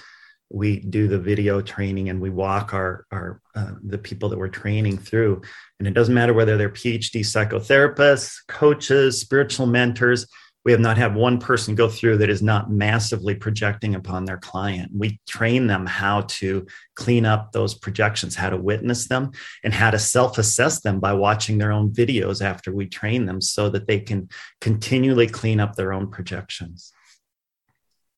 [0.50, 4.48] we do the video training and we walk our our uh, the people that we're
[4.48, 5.42] training through,
[5.78, 10.26] and it doesn't matter whether they're PhD psychotherapists, coaches, spiritual mentors.
[10.64, 14.38] We have not had one person go through that is not massively projecting upon their
[14.38, 14.90] client.
[14.96, 19.90] We train them how to clean up those projections, how to witness them, and how
[19.90, 23.86] to self assess them by watching their own videos after we train them so that
[23.86, 24.28] they can
[24.60, 26.92] continually clean up their own projections.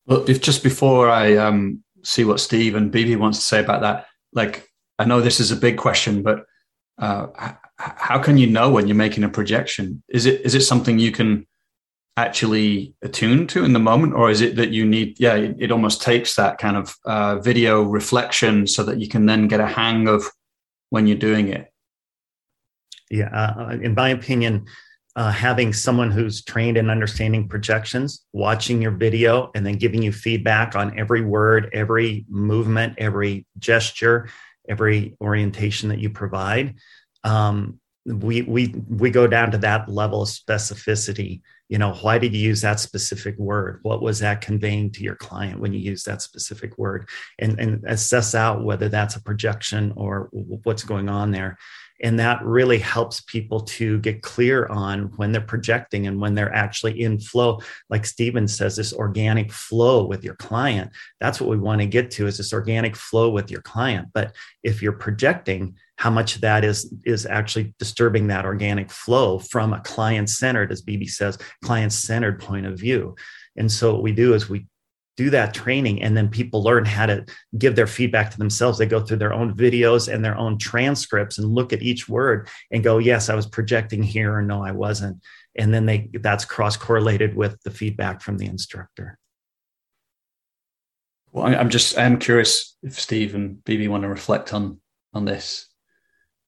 [0.06, 3.80] Well, if just before I um, see what Steve and BB wants to say about
[3.80, 4.68] that, like
[5.00, 6.44] I know this is a big question, but
[6.98, 10.04] uh, how can you know when you're making a projection?
[10.08, 11.46] Is it is it something you can
[12.16, 15.18] actually attuned to in the moment, or is it that you need?
[15.20, 19.26] Yeah, it, it almost takes that kind of uh, video reflection so that you can
[19.26, 20.24] then get a hang of
[20.90, 21.72] when you're doing it.
[23.10, 24.66] Yeah, uh, in my opinion,
[25.14, 30.12] uh, having someone who's trained in understanding projections, watching your video, and then giving you
[30.12, 34.28] feedback on every word, every movement, every gesture,
[34.68, 36.74] every orientation that you provide
[37.26, 42.34] um, we we we go down to that level of specificity you know why did
[42.34, 43.80] you use that specific word?
[43.82, 47.08] What was that conveying to your client when you use that specific word?
[47.38, 51.58] And and assess out whether that's a projection or what's going on there
[52.02, 56.54] and that really helps people to get clear on when they're projecting and when they're
[56.54, 57.60] actually in flow.
[57.90, 62.10] Like Stephen says this organic flow with your client that's what we want to get
[62.12, 64.08] to is this organic flow with your client.
[64.12, 69.72] But if you're projecting how much that is is actually disturbing that organic flow from
[69.72, 73.16] a client centered as bb says client centered point of view?
[73.56, 74.66] And so what we do is we
[75.16, 77.24] do that training and then people learn how to
[77.58, 78.78] give their feedback to themselves.
[78.78, 82.48] They go through their own videos and their own transcripts and look at each word
[82.70, 85.22] and go yes i was projecting here or no i wasn't.
[85.58, 89.18] And then they that's cross correlated with the feedback from the instructor.
[91.32, 94.80] Well i'm just i'm curious if steve and bb want to reflect on
[95.14, 95.68] on this.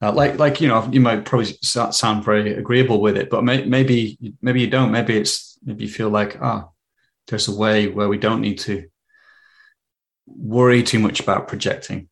[0.00, 3.64] Uh, like, like you know, you might probably sound very agreeable with it, but may,
[3.64, 4.92] maybe, maybe you don't.
[4.92, 6.72] Maybe it's maybe you feel like, ah, oh,
[7.28, 8.88] there's a way where we don't need to
[10.26, 12.08] worry too much about projecting.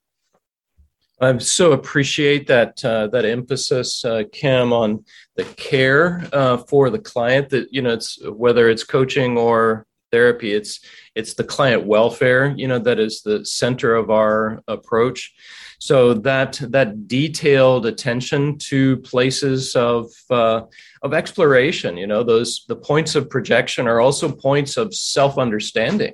[1.18, 5.04] I so appreciate that uh, that emphasis, uh, Kim, on
[5.36, 7.48] the care uh, for the client.
[7.50, 10.80] That you know, it's whether it's coaching or therapy, it's
[11.14, 12.54] it's the client welfare.
[12.54, 15.32] You know, that is the center of our approach.
[15.78, 20.62] So that that detailed attention to places of uh,
[21.02, 26.12] of exploration, you know, those the points of projection are also points of self understanding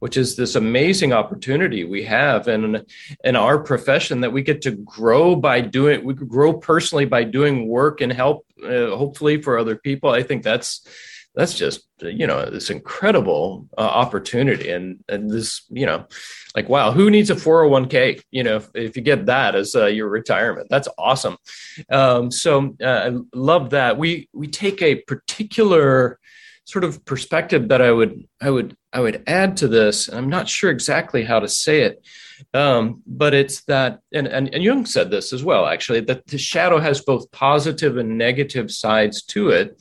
[0.00, 2.84] which is this amazing opportunity we have in
[3.24, 7.68] in our profession that we get to grow by doing we grow personally by doing
[7.68, 10.10] work and help uh, hopefully for other people.
[10.10, 10.86] I think that's
[11.34, 14.70] that's just you know this incredible uh, opportunity.
[14.70, 16.06] And and this you know
[16.54, 19.86] like wow who needs a 401k you know if, if you get that as uh,
[19.86, 20.68] your retirement?
[20.70, 21.36] That's awesome.
[21.90, 23.98] Um, so uh, i love that.
[23.98, 26.18] We we take a particular
[26.66, 30.30] sort of perspective that i would i would i would add to this and i'm
[30.30, 32.02] not sure exactly how to say it
[32.54, 36.38] um, but it's that and, and and jung said this as well actually that the
[36.38, 39.78] shadow has both positive and negative sides to it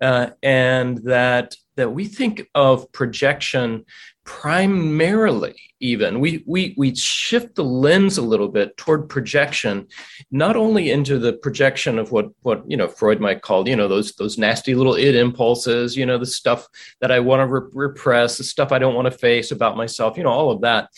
[0.00, 3.84] uh, and that that we think of projection
[4.24, 9.86] primarily even we we we shift the lens a little bit toward projection
[10.30, 13.88] not only into the projection of what what you know freud might call you know
[13.88, 16.68] those those nasty little id impulses you know the stuff
[17.00, 20.16] that i want to re- repress the stuff i don't want to face about myself
[20.16, 20.90] you know all of that.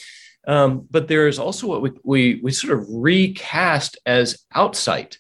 [0.47, 5.19] Um, but there is also what we, we we sort of recast as outsight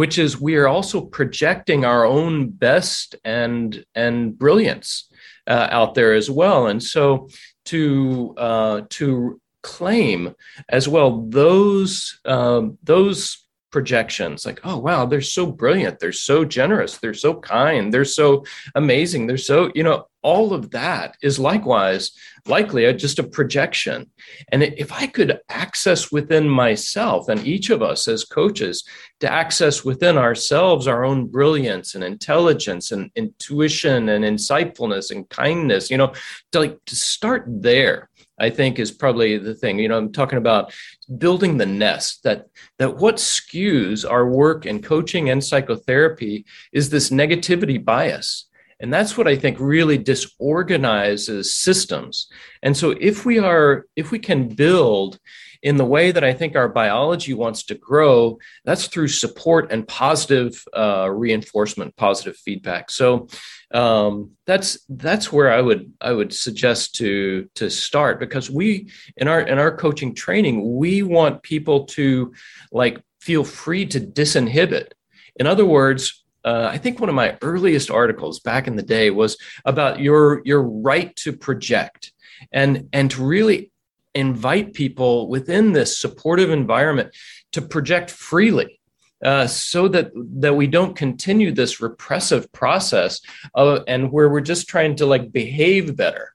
[0.00, 5.10] which is we are also projecting our own best and and brilliance
[5.46, 6.68] uh, out there as well.
[6.68, 7.28] And so
[7.66, 10.34] to uh, to claim
[10.70, 16.98] as well those um, those projections like oh wow they're so brilliant they're so generous
[16.98, 22.10] they're so kind they're so amazing they're so you know all of that is likewise
[22.46, 24.10] likely a, just a projection.
[24.52, 28.84] And if i could access within myself and each of us as coaches
[29.20, 35.90] to access within ourselves our own brilliance and intelligence and intuition and insightfulness and kindness
[35.90, 36.12] you know
[36.52, 38.09] to like to start there
[38.40, 39.78] I think is probably the thing.
[39.78, 40.72] You know, I'm talking about
[41.18, 42.46] building the nest that
[42.78, 48.46] that what skews our work in coaching and psychotherapy is this negativity bias.
[48.80, 52.28] And that's what I think really disorganizes systems.
[52.62, 55.18] And so if we are if we can build
[55.62, 59.86] in the way that I think our biology wants to grow, that's through support and
[59.86, 62.90] positive uh, reinforcement, positive feedback.
[62.90, 63.28] So
[63.72, 69.28] um, that's that's where I would I would suggest to to start because we in
[69.28, 72.32] our in our coaching training we want people to
[72.72, 74.92] like feel free to disinhibit.
[75.36, 79.10] In other words, uh, I think one of my earliest articles back in the day
[79.10, 82.12] was about your your right to project
[82.50, 83.70] and and to really
[84.14, 87.14] invite people within this supportive environment
[87.52, 88.80] to project freely
[89.24, 93.20] uh, so that that we don't continue this repressive process
[93.54, 96.34] of, and where we're just trying to like behave better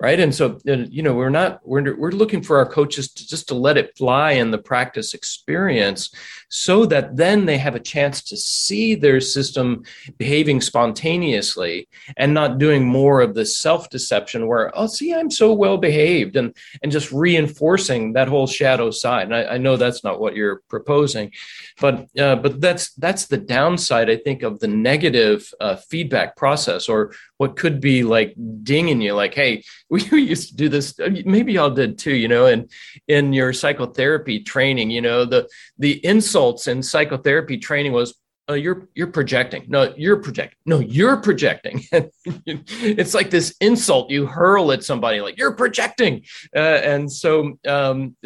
[0.00, 0.18] right?
[0.18, 3.54] And so you know we're not we're, we're looking for our coaches to just to
[3.54, 6.12] let it fly in the practice experience
[6.48, 9.84] so that then they have a chance to see their system
[10.18, 15.78] behaving spontaneously and not doing more of the self-deception where oh see i'm so well
[15.78, 19.24] behaved and and just reinforcing that whole shadow side.
[19.24, 21.32] And i, I know that's not what you're proposing
[21.80, 26.88] but uh, but that's that's the downside i think of the negative uh, feedback process
[26.88, 31.52] or what could be like dinging you like hey we used to do this maybe
[31.52, 32.70] y'all did too you know and
[33.08, 38.14] in your psychotherapy training you know the the insults in psychotherapy training was
[38.48, 39.64] uh, you're you're projecting.
[39.68, 40.58] No you're projecting.
[40.66, 41.82] No you're projecting.
[42.26, 46.24] It's like this insult you hurl at somebody like you're projecting.
[46.54, 48.16] Uh, and so um,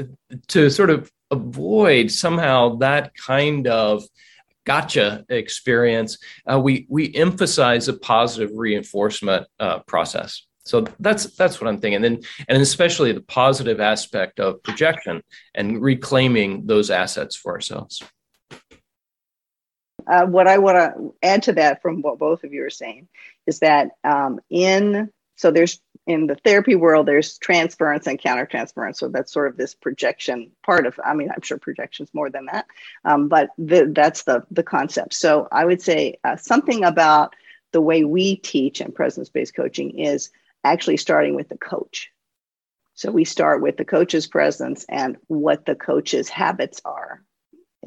[0.49, 4.03] to sort of avoid somehow that kind of
[4.69, 6.19] gotcha experience,
[6.51, 10.47] uh, we we emphasize a positive reinforcement uh, process.
[10.65, 15.23] So that's that's what I'm thinking, and and especially the positive aspect of projection
[15.55, 18.03] and reclaiming those assets for ourselves.
[20.07, 23.09] Uh, what I want to add to that from what both of you are saying
[23.47, 28.97] is that um, in so there's in the therapy world, there's transference and countertransference.
[28.97, 32.47] So that's sort of this projection part of, I mean, I'm sure projection's more than
[32.47, 32.67] that,
[33.05, 35.15] um, but the, that's the, the concept.
[35.15, 37.37] So I would say uh, something about
[37.73, 40.31] the way we teach and presence-based coaching is
[40.65, 42.11] actually starting with the coach.
[42.95, 47.23] So we start with the coach's presence and what the coach's habits are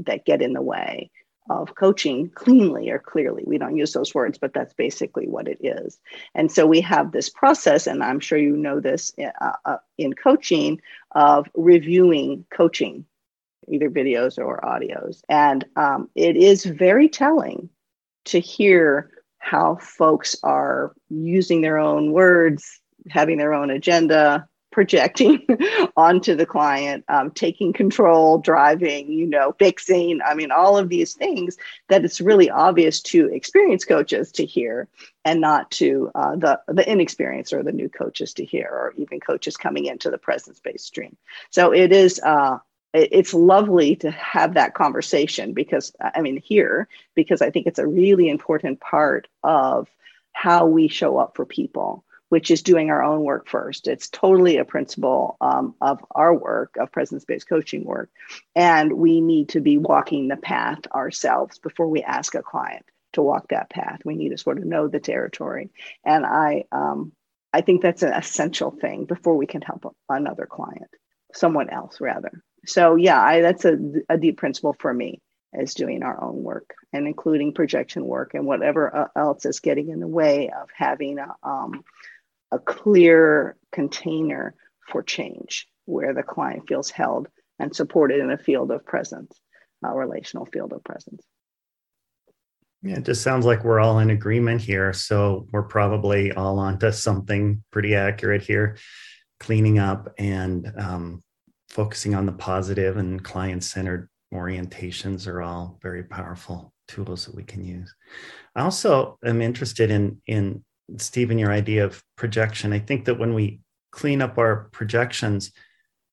[0.06, 1.12] that get in the way
[1.50, 3.44] of coaching cleanly or clearly.
[3.46, 6.00] We don't use those words, but that's basically what it is.
[6.36, 10.14] And so we have this process, and I'm sure you know this uh, uh, in
[10.14, 10.82] coaching,
[11.12, 13.06] of reviewing coaching,
[13.68, 15.22] either videos or audios.
[15.30, 17.70] And um, it is very telling
[18.26, 22.80] to hear how folks are using their own words,
[23.10, 25.46] having their own agenda, projecting
[25.98, 30.22] onto the client, um, taking control, driving, you know, fixing.
[30.26, 31.58] I mean, all of these things
[31.90, 34.88] that it's really obvious to experienced coaches to hear
[35.26, 39.20] and not to uh, the, the inexperienced or the new coaches to hear, or even
[39.20, 41.16] coaches coming into the presence based stream.
[41.50, 42.20] So it is.
[42.20, 42.60] Uh,
[42.94, 47.88] it's lovely to have that conversation because I mean here because I think it's a
[47.88, 49.88] really important part of
[50.34, 53.90] how we show up for people which is doing our own work first.
[53.90, 58.10] It's totally a principle um, of our work, of presence based coaching work.
[58.56, 63.22] And we need to be walking the path ourselves before we ask a client to
[63.22, 64.00] walk that path.
[64.06, 65.72] We need to sort of know the territory.
[66.06, 67.12] And I, um,
[67.52, 70.90] I think that's an essential thing before we can help another client,
[71.34, 72.42] someone else rather.
[72.66, 73.78] So, yeah, I, that's a,
[74.08, 75.20] a deep principle for me
[75.54, 79.90] is doing our own work and including projection work and whatever uh, else is getting
[79.90, 81.84] in the way of having a, um,
[82.52, 84.56] a clear container
[84.88, 87.28] for change where the client feels held
[87.60, 89.40] and supported in a field of presence,
[89.84, 91.24] a relational field of presence.
[92.84, 94.92] Yeah, it just sounds like we're all in agreement here.
[94.92, 98.78] So we're probably all onto something pretty accurate here.
[99.40, 101.24] Cleaning up and um,
[101.70, 107.44] focusing on the positive and client centered orientations are all very powerful tools that we
[107.44, 107.94] can use.
[108.56, 110.64] I also am interested in in
[110.98, 112.74] Stephen, your idea of projection.
[112.74, 113.62] I think that when we
[113.92, 115.52] clean up our projections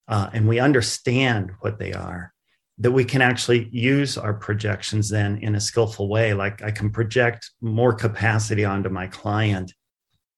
[0.08, 2.32] uh, and we understand what they are,
[2.78, 6.32] that we can actually use our projections then in a skillful way.
[6.32, 9.72] Like I can project more capacity onto my client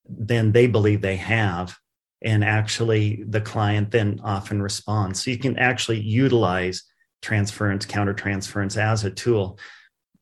[0.09, 1.76] than they believe they have.
[2.22, 5.22] And actually, the client then often responds.
[5.22, 6.82] So you can actually utilize
[7.22, 9.59] transference, countertransference as a tool.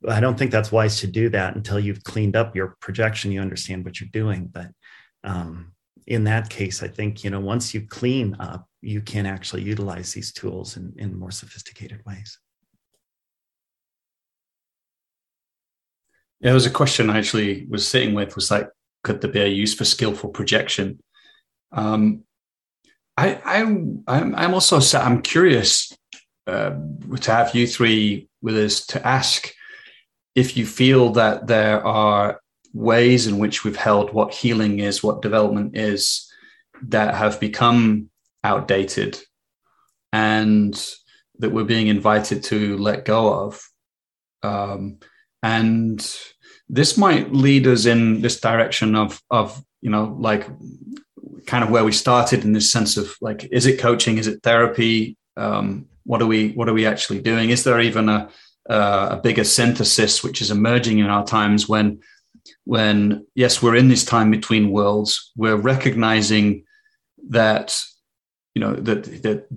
[0.07, 3.33] I don't think that's wise to do that until you've cleaned up your projection.
[3.33, 4.47] You understand what you're doing.
[4.47, 4.69] But
[5.25, 5.73] um,
[6.07, 10.13] in that case, I think you know once you clean up, you can actually utilize
[10.13, 12.39] these tools in, in more sophisticated ways.
[16.41, 18.69] Yeah, there was a question I actually was sitting with was like,
[19.03, 21.01] could there be a use for skillful projection?
[21.73, 22.23] Um,
[23.17, 25.93] I, I, I'm, I'm also I'm curious
[26.47, 26.77] uh,
[27.21, 29.53] to have you three with us to ask
[30.35, 32.41] if you feel that there are
[32.73, 36.31] ways in which we've held what healing is, what development is,
[36.83, 38.09] that have become
[38.45, 39.19] outdated
[40.13, 40.75] and
[41.39, 43.69] that we're being invited to let go of.
[44.43, 44.99] Um,
[45.43, 45.99] and
[46.69, 50.47] this might lead us in this direction of of you know like
[51.47, 54.43] kind of where we started in this sense of like is it coaching is it
[54.43, 58.29] therapy um, what are we what are we actually doing is there even a
[58.69, 62.01] uh, a bigger synthesis which is emerging in our times when
[62.65, 65.33] when yes we're in this time between worlds.
[65.37, 66.65] We're recognizing
[67.31, 67.81] that
[68.55, 69.49] you know that that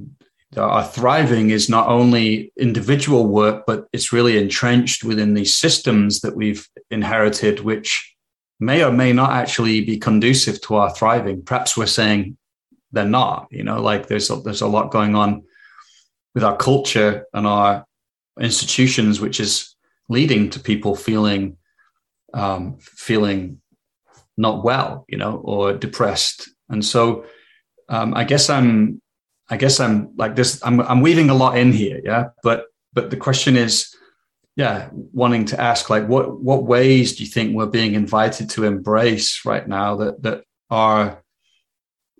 [0.58, 6.36] our thriving is not only individual work but it's really entrenched within these systems that
[6.36, 8.16] we've inherited which
[8.60, 11.42] may or may not actually be conducive to our thriving.
[11.42, 12.38] Perhaps we're saying
[12.92, 15.44] they're not you know like there's a, there's a lot going on
[16.34, 17.86] with our culture and our
[18.42, 19.76] institutions, which is
[20.10, 21.58] leading to people feeling
[22.34, 23.62] um, feeling
[24.38, 26.50] not well, you know, or depressed.
[26.70, 27.26] And so,
[27.90, 29.02] um, I guess I'm,
[29.50, 30.62] I guess I'm like this.
[30.64, 32.30] I'm, I'm weaving a lot in here, yeah.
[32.42, 33.94] But but the question is,
[34.56, 38.64] yeah, wanting to ask like, what what ways do you think we're being invited to
[38.64, 41.22] embrace right now that that are,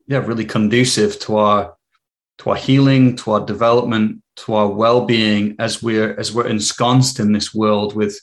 [0.08, 1.76] yeah, really conducive to our
[2.40, 7.34] to our healing, to our development, to our well-being as we're as we're ensconced in
[7.34, 8.20] this world with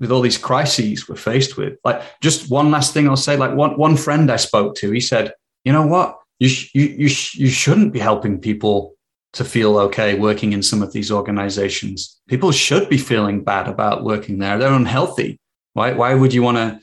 [0.00, 1.78] with all these crises we're faced with.
[1.84, 5.00] Like just one last thing I'll say, like one one friend I spoke to, he
[5.00, 5.32] said,
[5.64, 8.94] you know what, you sh- you you, sh- you shouldn't be helping people
[9.34, 12.20] to feel okay working in some of these organizations.
[12.28, 14.58] People should be feeling bad about working there.
[14.58, 15.38] They're unhealthy.
[15.74, 16.80] Why why would you want to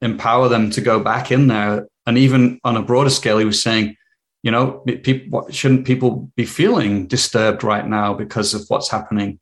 [0.00, 1.88] empower them to go back in there?
[2.06, 3.96] And even on a broader scale, he was saying,
[4.44, 9.40] you know people shouldn't people be feeling disturbed right now because of what's happening?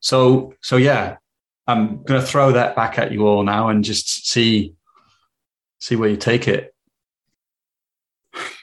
[0.00, 1.18] So so yeah
[1.66, 4.74] i'm going to throw that back at you all now and just see
[5.80, 6.74] see where you take it.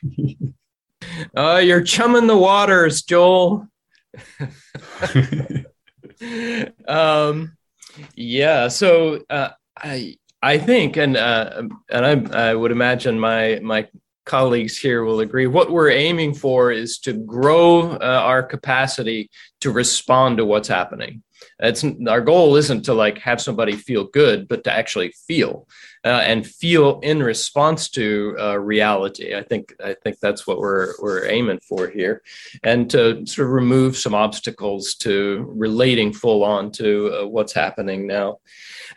[1.36, 3.68] Uh, you're chumming the waters joel.
[6.88, 7.58] Um,
[8.16, 13.88] yeah so uh, i i think and uh, and I, I would imagine my my
[14.30, 15.48] colleagues here will agree.
[15.48, 19.30] What we're aiming for is to grow uh, our capacity
[19.62, 21.24] to respond to what's happening.
[21.60, 25.68] It's our goal isn't to like have somebody feel good, but to actually feel
[26.06, 29.36] uh, and feel in response to uh, reality.
[29.36, 32.22] I think I think that's what we're we're aiming for here,
[32.64, 38.08] and to sort of remove some obstacles to relating full on to uh, what's happening
[38.08, 38.40] now.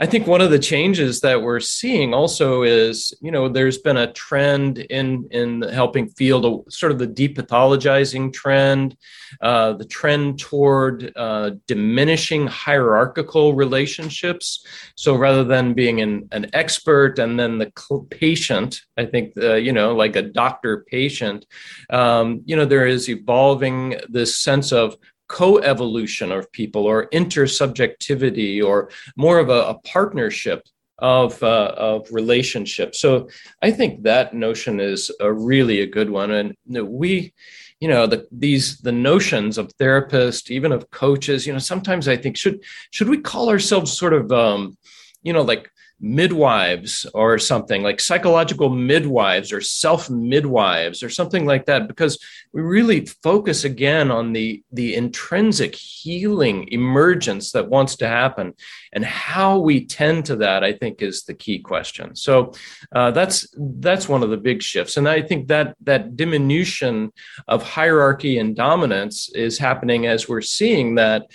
[0.01, 3.97] I think one of the changes that we're seeing also is, you know, there's been
[3.97, 8.97] a trend in in helping field, sort of the depathologizing trend,
[9.41, 14.65] uh, the trend toward uh, diminishing hierarchical relationships.
[14.97, 17.73] So rather than being an, an expert and then the
[18.11, 21.47] patient, I think, uh, you know, like a doctor patient,
[21.91, 24.97] um, you know, there is evolving this sense of
[25.33, 30.61] co-evolution of people or intersubjectivity or more of a, a partnership
[30.99, 33.01] of uh, of relationships.
[33.01, 33.29] So
[33.67, 37.33] I think that notion is a really a good one, and we,
[37.81, 41.47] you know, the these the notions of therapists, even of coaches.
[41.47, 42.59] You know, sometimes I think should
[42.91, 44.77] should we call ourselves sort of, um,
[45.23, 45.72] you know, like
[46.03, 52.19] midwives or something like psychological midwives or self midwives or something like that because
[52.53, 58.53] we really focus again on the the intrinsic healing emergence that wants to happen.
[58.93, 62.17] And how we tend to that i think is the key question.
[62.17, 62.53] So
[62.93, 64.97] uh, that's that's one of the big shifts.
[64.97, 67.13] And i think that that diminution
[67.47, 71.31] of hierarchy and dominance is happening as we're seeing that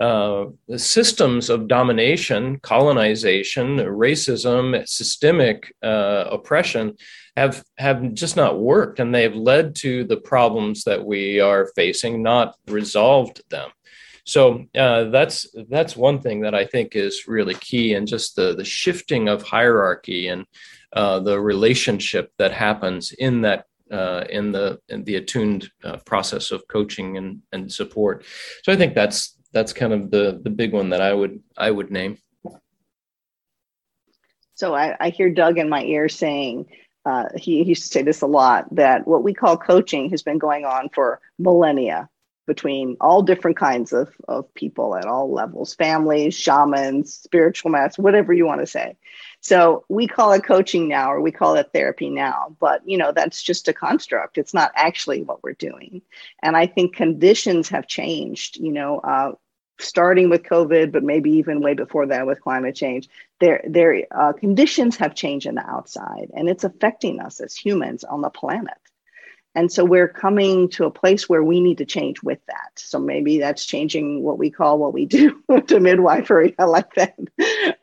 [0.00, 0.46] uh,
[0.76, 6.96] systems of domination, colonization, racism, systemic uh, oppression
[7.36, 12.22] have have just not worked, and they've led to the problems that we are facing,
[12.22, 13.70] not resolved them.
[14.24, 18.54] So uh, that's that's one thing that I think is really key, and just the
[18.54, 20.44] the shifting of hierarchy and
[20.92, 26.50] uh, the relationship that happens in that uh, in the in the attuned uh, process
[26.50, 28.24] of coaching and and support.
[28.64, 31.70] So I think that's that's kind of the the big one that I would I
[31.70, 32.18] would name.
[34.54, 36.66] So I, I hear Doug in my ear saying
[37.04, 40.22] uh, he, he used to say this a lot that what we call coaching has
[40.22, 42.08] been going on for millennia
[42.46, 48.32] between all different kinds of, of people at all levels families shamans spiritual masters whatever
[48.32, 48.96] you want to say.
[49.40, 53.12] So we call it coaching now or we call it therapy now but you know
[53.12, 54.38] that's just a construct.
[54.38, 56.02] It's not actually what we're doing.
[56.42, 59.32] And i think conditions have changed you know uh,
[59.78, 63.08] starting with covid but maybe even way before that with climate change
[63.40, 68.04] their their uh, conditions have changed in the outside and it's affecting us as humans
[68.04, 68.78] on the planet
[69.54, 72.70] And so we're coming to a place where we need to change with that.
[72.76, 76.54] So maybe that's changing what we call what we do to midwifery.
[76.58, 77.18] I like that.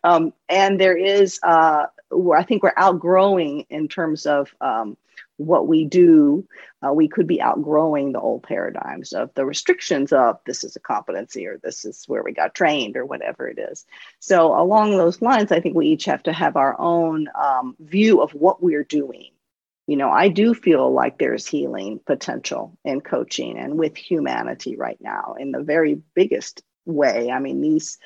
[0.04, 1.88] Um, and there is, uh,
[2.36, 4.98] I think we're outgrowing in terms of um,
[5.38, 6.48] what we do,
[6.86, 10.80] uh, we could be outgrowing the old paradigms of the restrictions of this is a
[10.80, 13.86] competency or this is where we got trained or whatever it is.
[14.20, 18.22] So, along those lines, I think we each have to have our own um, view
[18.22, 19.32] of what we're doing.
[19.88, 24.98] You know, I do feel like there's healing potential in coaching and with humanity right
[25.00, 27.30] now in the very biggest way.
[27.30, 28.00] I mean, these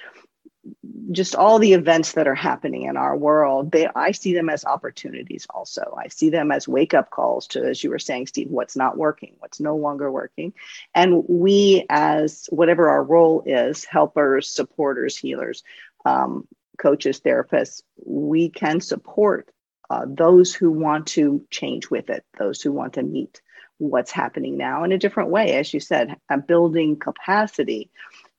[1.11, 4.65] just all the events that are happening in our world they i see them as
[4.65, 5.95] opportunities also.
[5.97, 8.97] I see them as wake up calls to as you were saying steve what's not
[8.97, 10.53] working what's no longer working.
[10.93, 15.63] And we as whatever our role is helpers supporters healers
[16.05, 16.47] um,
[16.77, 19.49] coaches therapists we can support
[19.89, 23.41] uh, those who want to change with it those who want to meet
[23.79, 25.55] what's happening now in a different way.
[25.55, 27.89] As you said building capacity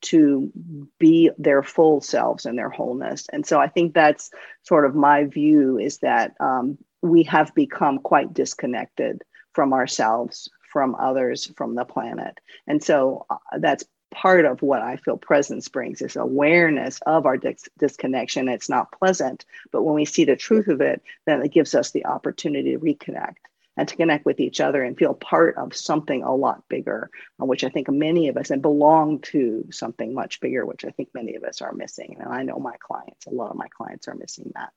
[0.02, 0.50] to
[0.98, 3.26] be their full selves and their wholeness.
[3.32, 4.30] And so I think that's
[4.62, 9.22] sort of my view is that um, we have become quite disconnected
[9.52, 12.38] from ourselves, from others, from the planet.
[12.66, 17.36] And so uh, that's part of what I feel presence brings is awareness of our
[17.36, 18.48] dis- disconnection.
[18.48, 21.90] It's not pleasant, but when we see the truth of it, then it gives us
[21.90, 23.36] the opportunity to reconnect
[23.80, 27.10] and to connect with each other and feel part of something a lot bigger,
[27.40, 30.90] uh, which I think many of us and belong to something much bigger, which I
[30.90, 32.18] think many of us are missing.
[32.20, 34.74] And I know my clients, a lot of my clients are missing that.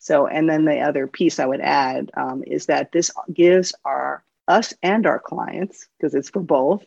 [0.00, 4.24] So, and then the other piece I would add um, is that this gives our
[4.48, 6.84] us and our clients, because it's for both,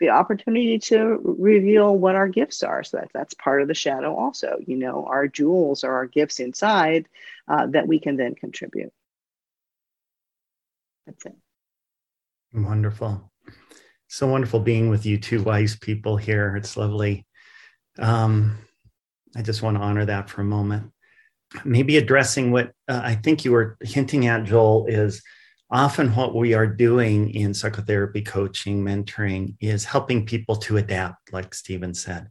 [0.00, 2.84] the opportunity to reveal what our gifts are.
[2.84, 4.58] So that, that's part of the shadow, also.
[4.66, 7.08] You know, our jewels are our gifts inside
[7.48, 8.92] uh, that we can then contribute.
[11.08, 11.36] That's it.
[12.52, 13.32] Wonderful.
[14.08, 16.54] So wonderful being with you two wise people here.
[16.54, 17.26] It's lovely.
[17.98, 18.58] Um,
[19.34, 20.92] I just want to honor that for a moment.
[21.64, 25.22] Maybe addressing what uh, I think you were hinting at, Joel, is
[25.70, 31.54] often what we are doing in psychotherapy, coaching, mentoring is helping people to adapt, like
[31.54, 32.28] Stephen said.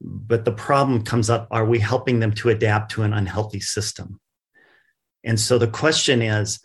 [0.00, 4.20] But the problem comes up are we helping them to adapt to an unhealthy system?
[5.24, 6.60] And so the question is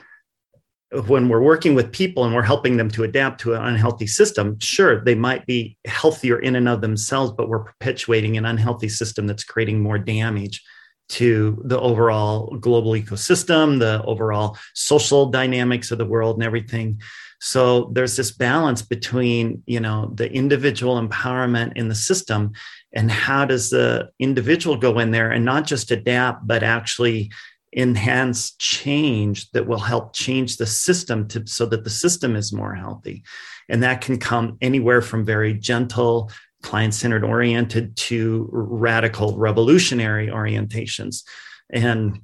[0.91, 4.57] when we're working with people and we're helping them to adapt to an unhealthy system,
[4.59, 9.27] sure, they might be healthier in and of themselves, but we're perpetuating an unhealthy system
[9.27, 10.63] that's creating more damage
[11.09, 17.01] to the overall global ecosystem, the overall social dynamics of the world and everything.
[17.39, 22.53] So there's this balance between, you know, the individual empowerment in the system
[22.93, 27.31] and how does the individual go in there and not just adapt, but actually
[27.75, 32.73] enhance change that will help change the system to, so that the system is more
[32.73, 33.23] healthy.
[33.69, 36.31] And that can come anywhere from very gentle,
[36.63, 41.23] client centered oriented to radical revolutionary orientations.
[41.69, 42.21] And,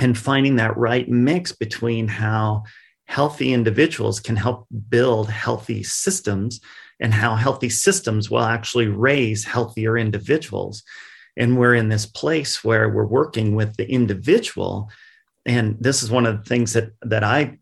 [0.00, 2.64] and finding that right mix between how
[3.04, 6.60] healthy individuals can help build healthy systems
[7.00, 10.82] and how healthy systems will actually raise healthier individuals
[11.36, 14.90] and we're in this place where we're working with the individual.
[15.46, 17.58] And this is one of the things that that i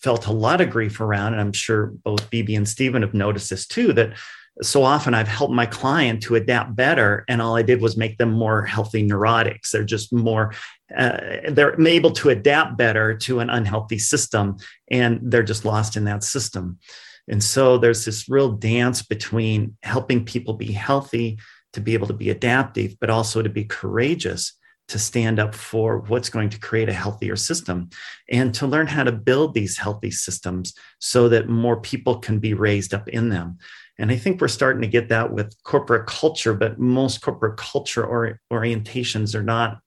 [0.00, 3.48] felt a lot of grief around and i'm sure both bb and stephen have noticed
[3.48, 4.12] this too that
[4.60, 8.18] so often i've helped my client to adapt better and all i did was make
[8.18, 9.70] them more healthy neurotics.
[9.70, 10.52] They're just more
[10.96, 11.18] uh,
[11.48, 14.56] they're able to adapt better to an unhealthy system
[14.90, 16.78] and they're just lost in that system.
[17.26, 21.38] And so there's this real dance between helping people be healthy
[21.74, 24.54] to be able to be adaptive, but also to be courageous
[24.88, 27.88] to stand up for what's going to create a healthier system
[28.30, 32.54] and to learn how to build these healthy systems so that more people can be
[32.54, 33.58] raised up in them.
[33.98, 38.04] And I think we're starting to get that with corporate culture, but most corporate culture
[38.04, 39.78] or orientations are not.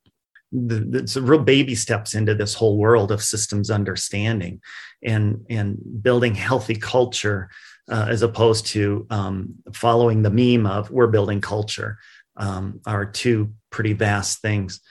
[0.51, 4.61] It's real baby steps into this whole world of systems understanding
[5.03, 7.49] and, and building healthy culture
[7.89, 11.97] uh, as opposed to um, following the meme of we're building culture
[12.35, 14.81] um, are two pretty vast things.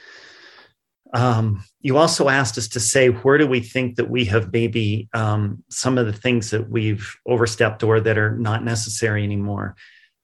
[1.15, 5.09] Um, you also asked us to say where do we think that we have maybe
[5.15, 9.77] um, some of the things that we've overstepped or that are not necessary anymore.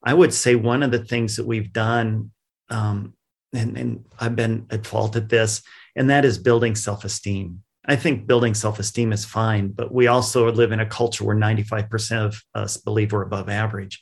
[0.03, 2.33] I would say one of the things that we've done,
[2.69, 3.15] um,
[3.53, 5.63] and, and I've been at fault at this,
[5.97, 7.63] and that is building self esteem.
[7.87, 11.37] I think building self esteem is fine, but we also live in a culture where
[11.37, 14.01] 95% of us believe we're above average.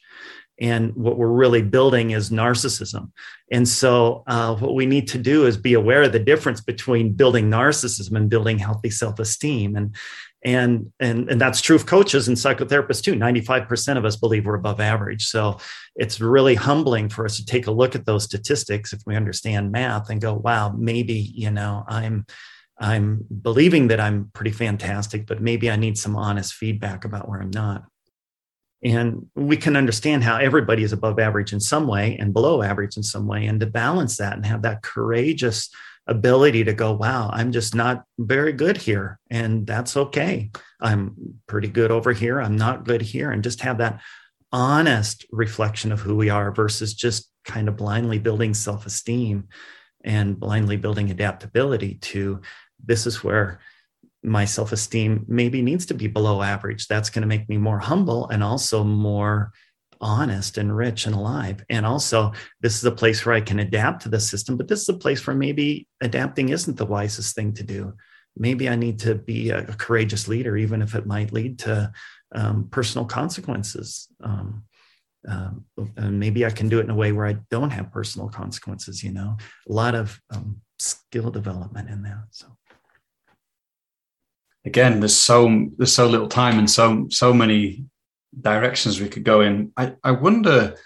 [0.61, 3.11] and what we're really building is narcissism
[3.51, 7.14] and so uh, what we need to do is be aware of the difference between
[7.14, 9.96] building narcissism and building healthy self-esteem and
[10.43, 13.14] and and and that's true of coaches and psychotherapists too.
[13.14, 15.26] 95% of us believe we're above average.
[15.26, 15.59] So
[15.97, 19.70] it's really humbling for us to take a look at those statistics if we understand
[19.72, 22.24] math and go wow maybe you know i'm
[22.78, 27.41] i'm believing that i'm pretty fantastic but maybe i need some honest feedback about where
[27.41, 27.84] i'm not.
[28.82, 32.97] And we can understand how everybody is above average in some way and below average
[32.97, 35.68] in some way and to balance that and have that courageous
[36.11, 39.18] ability to go, wow, I'm just not very good here.
[39.30, 40.50] And that's okay.
[40.80, 41.14] I'm
[41.46, 42.40] pretty good over here.
[42.40, 43.30] I'm not good here.
[43.30, 44.00] And just have that
[44.52, 49.48] honest reflection of who we are versus just kind of blindly building self esteem
[50.02, 52.40] and blindly building adaptability to
[52.84, 53.61] this is where
[54.22, 56.88] my self esteem maybe needs to be below average.
[56.88, 59.52] That's going to make me more humble and also more
[60.01, 61.64] honest and rich and alive.
[61.68, 64.82] And also, this is a place where I can adapt to the system, but this
[64.82, 67.94] is a place where maybe adapting isn't the wisest thing to do.
[68.36, 71.92] Maybe I need to be a, courageous leader, even if it might lead to
[72.34, 74.09] um, personal consequences.
[74.22, 74.64] Um,
[75.28, 75.64] um,
[75.96, 79.03] and maybe I can do it in a way where I don't have personal consequences.
[79.03, 79.36] You know,
[79.68, 82.24] a lot of um, skill development in that.
[82.30, 82.46] So
[84.64, 87.84] again, there's so there's so little time and so so many
[88.39, 89.72] directions we could go in.
[89.76, 90.76] I, I wonder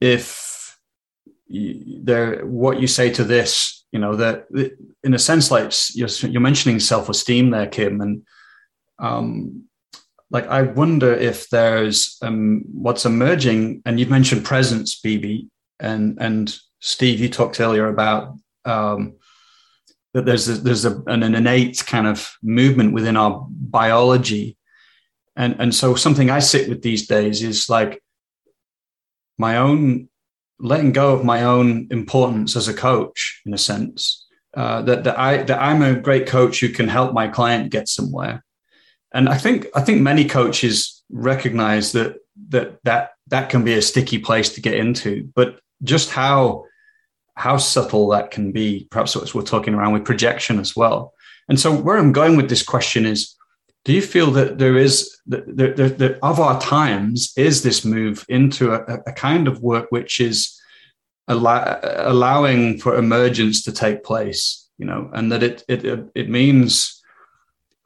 [0.00, 0.76] if
[1.48, 4.46] there what you say to this, you know, that
[5.02, 8.22] in a sense, like you're, you're mentioning self esteem there, Kim, and
[8.98, 9.64] um,
[10.30, 15.48] like I wonder if there's um, what's emerging, and you've mentioned presence, BB,
[15.80, 19.14] and and Steve, you talked earlier about um,
[20.12, 24.57] that there's a, there's a, an innate kind of movement within our biology
[25.38, 28.02] and and so something i sit with these days is like
[29.38, 30.08] my own
[30.60, 34.26] letting go of my own importance as a coach in a sense.
[34.56, 37.86] Uh, that that i that i'm a great coach who can help my client get
[37.86, 38.44] somewhere.
[39.12, 42.16] And i think i think many coaches recognize that
[42.48, 45.30] that that that can be a sticky place to get into.
[45.34, 46.64] But just how
[47.34, 51.12] how subtle that can be perhaps what we're talking around with projection as well.
[51.48, 53.36] And so where i'm going with this question is
[53.84, 59.00] do you feel that there is that, of our times is this move into a,
[59.06, 60.60] a kind of work which is
[61.28, 67.02] allow, allowing for emergence to take place you know and that it it it means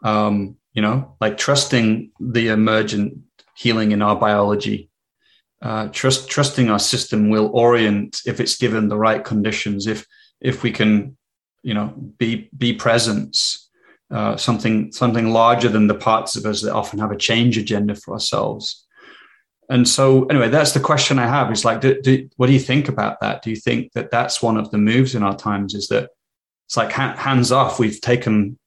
[0.05, 3.15] um you know like trusting the emergent
[3.55, 4.89] healing in our biology.
[5.61, 10.05] Uh, trust trusting our system will orient if it's given the right conditions if
[10.41, 11.17] if we can
[11.63, 13.71] you know be be presence
[14.13, 17.95] uh, something something larger than the parts of us that often have a change agenda
[17.95, 18.87] for ourselves.
[19.71, 22.61] And so, anyway, that's the question I have: is like, do, do, what do you
[22.61, 23.43] think about that?
[23.43, 25.75] Do you think that that's one of the moves in our times?
[25.75, 26.11] Is that
[26.67, 27.79] it's like ha- hands off?
[27.79, 28.59] We've taken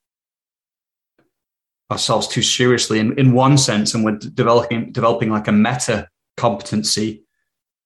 [1.91, 7.23] ourselves too seriously in, in one sense, and we're developing developing like a meta competency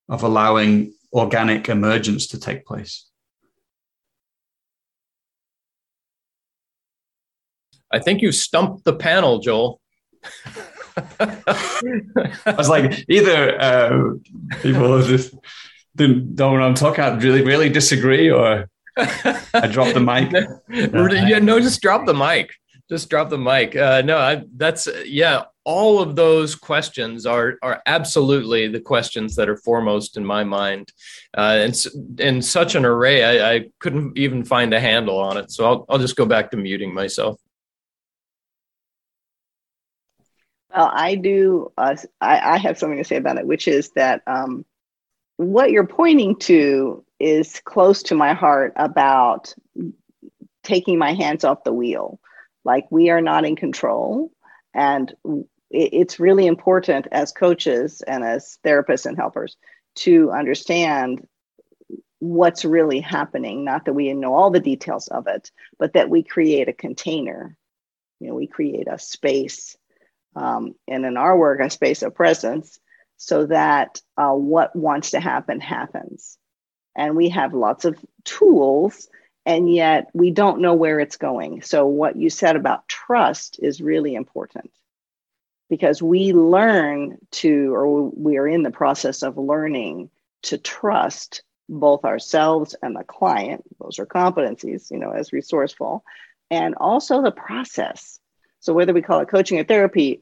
[0.07, 3.08] of allowing organic emergence to take place.
[7.91, 9.79] I think you stumped the panel, Joel.
[11.19, 14.13] I was like, either uh,
[14.61, 15.33] people just
[15.95, 20.31] don't know what I'm talking about, really, really disagree, or I dropped the mic.
[20.69, 22.51] yeah, no, just drop the mic.
[22.89, 23.75] Just drop the mic.
[23.75, 25.43] Uh, no, I, that's yeah.
[25.63, 30.91] All of those questions are are absolutely the questions that are foremost in my mind,
[31.37, 31.75] uh, and
[32.19, 35.51] in such an array, I, I couldn't even find a handle on it.
[35.51, 37.39] So I'll I'll just go back to muting myself.
[40.75, 41.71] Well, I do.
[41.77, 44.65] Uh, I, I, have something to say about it, which is that um,
[45.37, 49.53] what you're pointing to is close to my heart about
[50.63, 52.19] taking my hands off the wheel.
[52.63, 54.31] Like we are not in control.
[54.73, 55.13] And
[55.71, 59.57] it, it's really important as coaches and as therapists and helpers
[59.95, 61.27] to understand
[62.19, 63.63] what's really happening.
[63.63, 67.57] Not that we know all the details of it, but that we create a container.
[68.19, 69.77] You know, we create a space
[70.35, 72.79] um, and in our work, a space of presence
[73.17, 76.37] so that uh, what wants to happen happens.
[76.95, 79.09] And we have lots of tools,
[79.45, 81.61] and yet we don't know where it's going.
[81.61, 84.71] So, what you said about trust is really important
[85.69, 90.09] because we learn to, or we are in the process of learning
[90.43, 93.63] to trust both ourselves and the client.
[93.79, 96.03] Those are competencies, you know, as resourceful,
[96.49, 98.18] and also the process
[98.59, 100.21] So whether we call it coaching or therapy,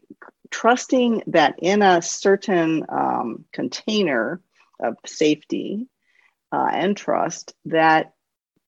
[0.49, 4.41] trusting that in a certain um, container
[4.79, 5.88] of safety
[6.51, 8.13] uh, and trust that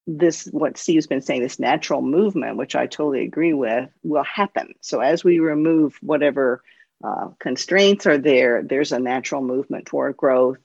[0.08, 4.74] this what steve's been saying this natural movement which i totally agree with will happen.
[4.82, 6.64] So as we remove whatever
[7.04, 10.58] uh, constraints are there there's a natural movement toward growth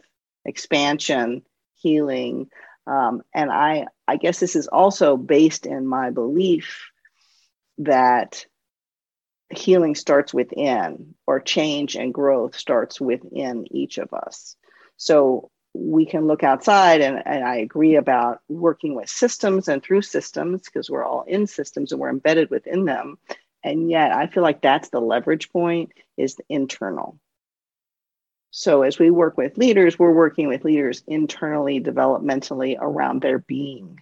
[0.45, 1.43] expansion
[1.75, 2.49] healing.
[2.87, 6.91] Um, and i i guess this is also based in my belief
[7.79, 8.47] that
[9.59, 14.57] healing starts within or change and growth starts within each of us.
[14.97, 20.03] So we can look outside and, and i agree about working with systems and through
[20.03, 23.19] systems because we're all in systems and we're embedded within them.
[23.63, 27.19] And yet i feel like that's the leverage point is the internal.
[28.51, 33.99] So as we work with leaders we're working with leaders internally developmentally around their being.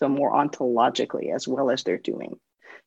[0.00, 2.38] So more ontologically as well as their doing.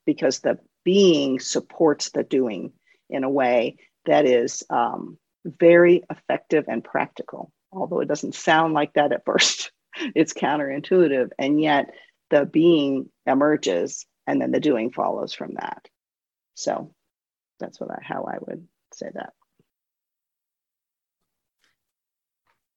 [0.05, 2.73] Because the being supports the doing
[3.09, 8.93] in a way that is um, very effective and practical although it doesn't sound like
[8.93, 9.71] that at first.
[10.15, 11.29] it's counterintuitive.
[11.37, 11.93] And yet
[12.29, 15.87] the being emerges and then the doing follows from that.
[16.55, 16.93] So
[17.59, 19.33] that's what I, how I would say that.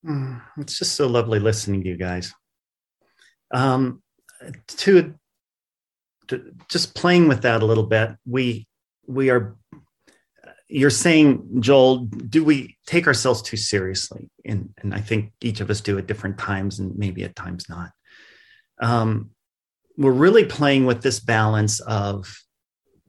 [0.06, 2.34] Mm, it's just so lovely listening to you guys.
[3.52, 4.02] Um,
[4.68, 5.14] to,
[6.28, 8.66] to just playing with that a little bit, we
[9.06, 9.56] we are
[10.68, 14.30] you're saying, Joel, do we take ourselves too seriously?
[14.44, 17.68] And, and I think each of us do at different times and maybe at times
[17.68, 17.90] not.
[18.80, 19.30] Um,
[19.96, 22.36] we're really playing with this balance of,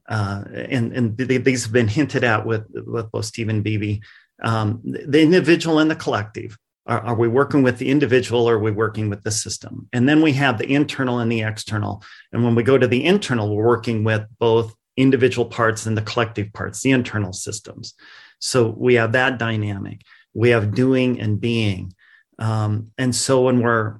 [0.08, 4.02] uh, and, and these have been hinted at with, with both and Bibi,
[4.42, 6.56] um, the individual and the collective.
[6.86, 9.88] Are, are, we working with the individual or are we working with the system?
[9.92, 12.02] And then we have the internal and the external.
[12.32, 16.02] And when we go to the internal, we're working with both individual parts and the
[16.02, 17.94] collective parts, the internal systems.
[18.38, 20.02] So we have that dynamic.
[20.34, 21.94] We have doing and being.
[22.38, 23.98] Um, and so when we're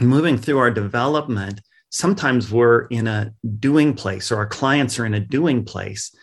[0.00, 5.14] moving through our development, sometimes we're in a doing place or our clients are in
[5.14, 6.14] a doing place.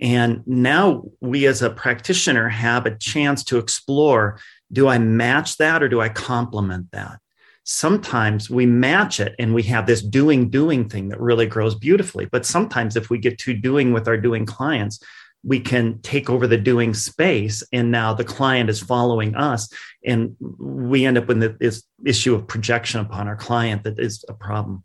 [0.00, 4.40] And now we as a practitioner have a chance to explore
[4.72, 7.18] do I match that or do I complement that?
[7.64, 12.24] sometimes we match it and we have this doing doing thing that really grows beautifully.
[12.26, 14.98] But sometimes if we get too doing with our doing clients
[15.44, 19.68] we can take over the doing space and now the client is following us
[20.04, 24.34] and we end up with this issue of projection upon our client that is a
[24.34, 24.82] problem.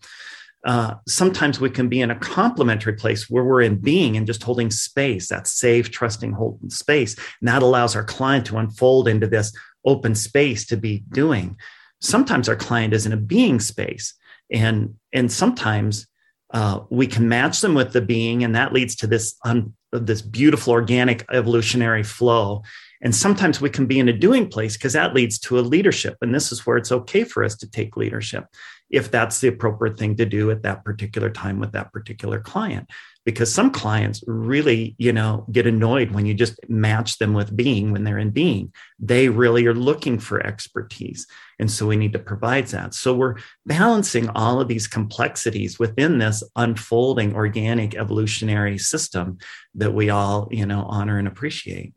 [0.66, 4.44] Uh, sometimes we can be in a complementary place where we're in being and just
[4.44, 7.16] holding space that safe trusting holding space.
[7.40, 9.54] And that allows our client to unfold into this
[9.88, 11.58] open space to be doing.
[12.02, 14.14] Sometimes our client is in a being space
[14.52, 16.08] and and sometimes
[16.54, 20.22] uh, we can match them with the being and that leads to this un, this
[20.22, 22.62] beautiful organic evolutionary flow.
[23.02, 26.18] And sometimes we can be in a doing place because that leads to a leadership
[26.22, 28.46] and this is where it's okay for us to take leadership
[28.90, 32.90] if that's the appropriate thing to do at that particular time with that particular client
[33.28, 37.92] because some clients really you know get annoyed when you just match them with being
[37.92, 38.72] when they're in being.
[39.00, 41.28] They really are looking for expertise.
[41.60, 42.94] And so we need to provide that.
[42.94, 49.40] So we're balancing all of these complexities within this unfolding organic evolutionary system
[49.76, 51.94] that we all you know honor and appreciate.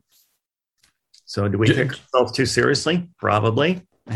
[1.23, 3.07] So do we take ourselves too seriously?
[3.17, 3.87] Probably.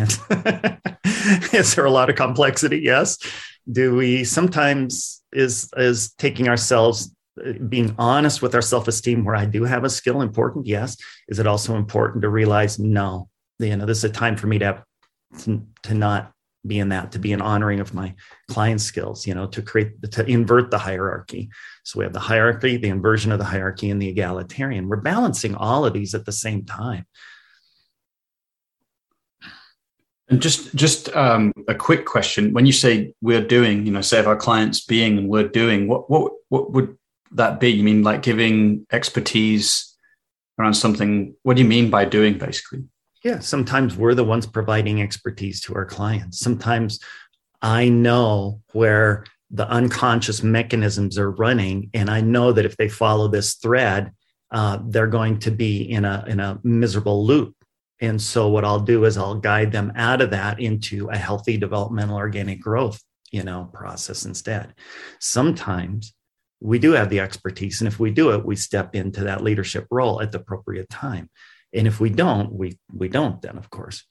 [1.54, 2.80] Is there a lot of complexity?
[2.84, 3.18] Yes.
[3.72, 7.14] Do we sometimes is is taking ourselves
[7.46, 10.98] uh, being honest with our self-esteem where i do have a skill important yes.
[11.28, 13.30] Is it also important to realize no
[13.60, 14.84] you know this is a time for me to have
[15.44, 16.32] to, to not
[16.66, 18.16] be in that to be an honoring of my
[18.50, 21.50] client skills you know to create to invert the hierarchy.
[21.84, 24.88] So we have the hierarchy the inversion of the hierarchy and the egalitarian.
[24.88, 27.06] We're balancing all of these at the same time
[30.30, 34.20] and just just um, a quick question: When you say we're doing, you know, say
[34.20, 36.98] if our clients being and we're doing, what what what would
[37.32, 37.70] that be?
[37.70, 39.96] You mean like giving expertise
[40.60, 41.36] around something?
[41.44, 42.86] What do you mean by doing, basically?
[43.24, 46.40] Yeah, sometimes we're the ones providing expertise to our clients.
[46.40, 47.00] Sometimes
[47.62, 53.28] I know where the unconscious mechanisms are running, and I know that if they follow
[53.28, 54.12] this thread,
[54.50, 57.56] uh, they're going to be in a in a miserable loop
[58.02, 61.58] and so what I'll do is I'll guide them out of that into a healthy
[61.58, 64.74] developmental organic growth, you know, process instead.
[65.20, 66.14] Sometimes
[66.60, 69.88] we do have the expertise and if we do it, we step into that leadership
[69.92, 71.30] role at the appropriate time.
[71.74, 74.04] And if we don't, we we don't then of course.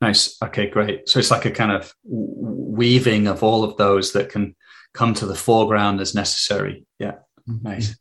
[0.00, 0.36] Nice.
[0.42, 1.08] Okay, great.
[1.08, 4.54] So it's like a kind of weaving of all of those that can
[4.94, 6.84] come to the foreground as necessary.
[6.98, 7.16] Yeah,
[7.48, 7.62] mm-hmm.
[7.62, 7.96] nice.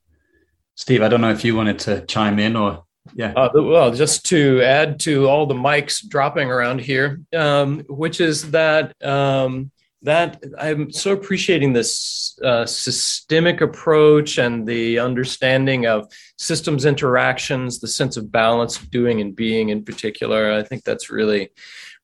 [0.75, 2.83] Steve, I don't know if you wanted to chime in or
[3.13, 3.33] yeah.
[3.35, 8.51] Uh, well, just to add to all the mics dropping around here, um, which is
[8.51, 9.71] that um,
[10.03, 17.87] that I'm so appreciating this uh, systemic approach and the understanding of systems interactions, the
[17.87, 20.53] sense of balance of doing and being in particular.
[20.53, 21.49] I think that's really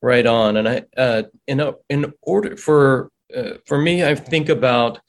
[0.02, 0.56] right on.
[0.56, 5.00] And I, uh, in a, in order for uh, for me, I think about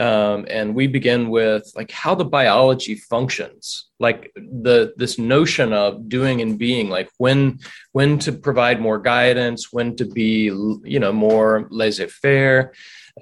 [0.00, 6.08] um, and we begin with like how the biology functions like the this notion of
[6.08, 7.58] doing and being like when
[7.92, 10.44] when to provide more guidance when to be
[10.84, 12.72] you know more laissez-faire.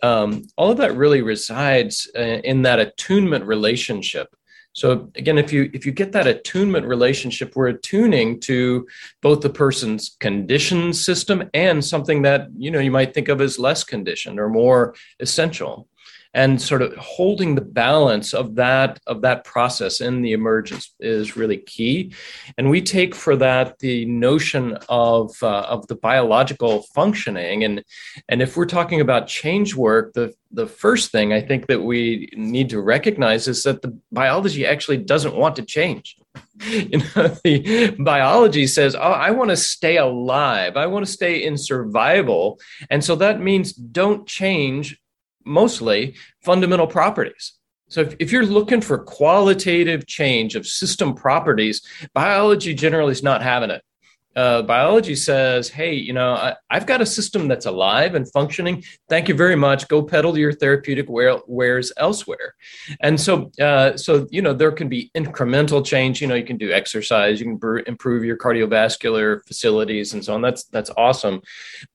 [0.03, 4.29] Um, all of that really resides uh, in that attunement relationship.
[4.73, 8.87] So again if you if you get that attunement relationship we're attuning to
[9.21, 13.59] both the person's conditioned system and something that you know you might think of as
[13.59, 15.89] less conditioned or more essential
[16.39, 21.37] and sort of holding the balance of that of that process in the emergence is
[21.37, 22.15] really key.
[22.57, 27.65] And we take for that the notion of uh, of the biological functioning.
[27.65, 27.83] And
[28.29, 32.31] and if we're talking about change work the the first thing i think that we
[32.35, 36.17] need to recognize is that the biology actually doesn't want to change.
[36.93, 40.77] You know the biology says oh i want to stay alive.
[40.77, 42.61] I want to stay in survival.
[42.93, 44.85] And so that means don't change
[45.49, 47.55] mostly fundamental properties.
[47.89, 51.81] So if, if, you're looking for qualitative change of system properties,
[52.13, 53.83] biology generally is not having it
[54.39, 58.85] uh, biology says, hey, you know, I, have got a system that's alive and functioning.
[59.09, 59.89] Thank you very much.
[59.89, 62.55] Go peddle your therapeutic wares elsewhere.
[63.01, 66.23] And so, uh, so you know, there can be incremental change.
[66.23, 70.41] You know, you can do exercise, you can improve your cardiovascular facilities, and so on.
[70.41, 71.41] That's that's awesome.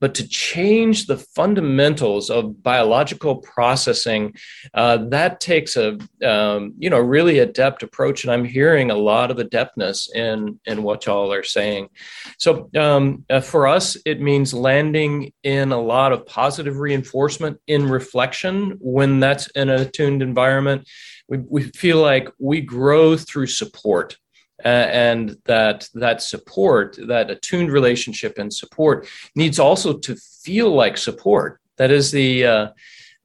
[0.01, 4.33] But to change the fundamentals of biological processing,
[4.73, 8.25] uh, that takes a um, you know really adept approach.
[8.25, 11.87] And I'm hearing a lot of adeptness in in what y'all are saying.
[12.37, 17.87] So um, uh, for us, it means landing in a lot of positive reinforcement in
[17.87, 20.87] reflection when that's in a tuned environment.
[21.27, 24.17] We, we feel like we grow through support.
[24.63, 30.95] Uh, and that that support, that attuned relationship and support, needs also to feel like
[30.95, 31.59] support.
[31.77, 32.67] That is the uh,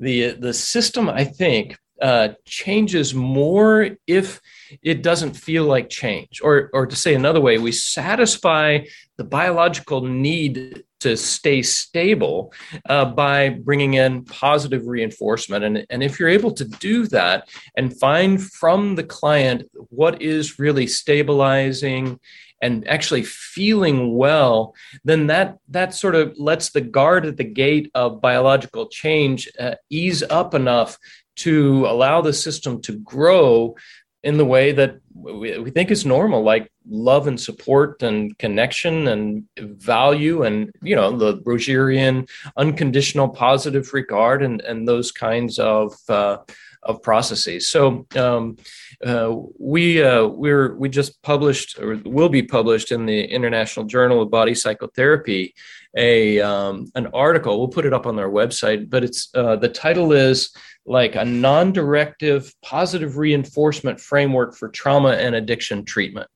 [0.00, 1.09] the the system.
[1.09, 4.40] I think uh, changes more if
[4.82, 6.40] it doesn't feel like change.
[6.42, 8.80] Or, or to say another way, we satisfy
[9.16, 12.53] the biological need to stay stable
[12.88, 15.64] uh, by bringing in positive reinforcement.
[15.64, 20.59] And, and if you're able to do that and find from the client what is
[20.59, 22.18] really stabilizing
[22.61, 24.74] and actually feeling well,
[25.05, 29.74] then that that sort of lets the guard at the gate of biological change uh,
[29.90, 30.99] ease up enough
[31.39, 33.76] to allow the system to grow
[34.22, 39.45] in the way that we, think is normal, like love and support and connection and
[39.57, 46.39] value and you know the Rogerian unconditional positive regard and and those kinds of uh,
[46.82, 47.68] of processes.
[47.68, 48.57] So um,
[49.05, 54.22] uh, we uh, we're we just published or will be published in the International Journal
[54.22, 55.55] of Body Psychotherapy
[55.96, 57.59] a um, an article.
[57.59, 60.51] We'll put it up on our website, but it's uh, the title is
[60.84, 66.28] like a non-directive positive reinforcement framework for trauma and addiction treatment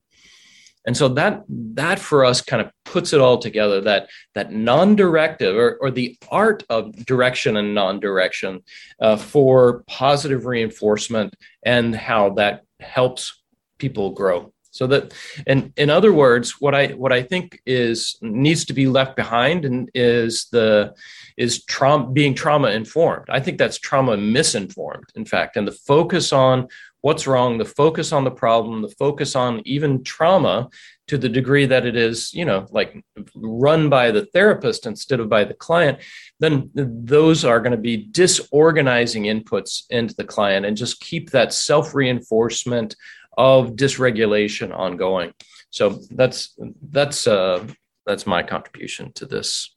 [0.85, 5.55] and so that that for us kind of puts it all together that that non-directive
[5.55, 8.61] or, or the art of direction and non-direction
[8.99, 13.41] uh, for positive reinforcement and how that helps
[13.77, 14.51] people grow.
[14.71, 15.13] So that
[15.45, 19.65] and in other words what i what i think is needs to be left behind
[19.65, 20.95] and is the
[21.37, 25.57] is trauma being trauma informed i think that's trauma misinformed in fact.
[25.57, 26.69] And the focus on
[27.03, 30.69] what's wrong the focus on the problem the focus on even trauma
[31.07, 33.03] to the degree that it is you know like
[33.35, 35.99] run by the therapist instead of by the client
[36.39, 41.53] then those are going to be disorganizing inputs into the client and just keep that
[41.53, 42.95] self reinforcement
[43.37, 45.33] of dysregulation ongoing.
[45.69, 46.55] So that's
[46.89, 47.65] that's uh,
[48.05, 49.75] that's my contribution to this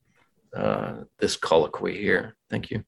[0.55, 2.37] uh, this colloquy here.
[2.51, 2.85] Thank you.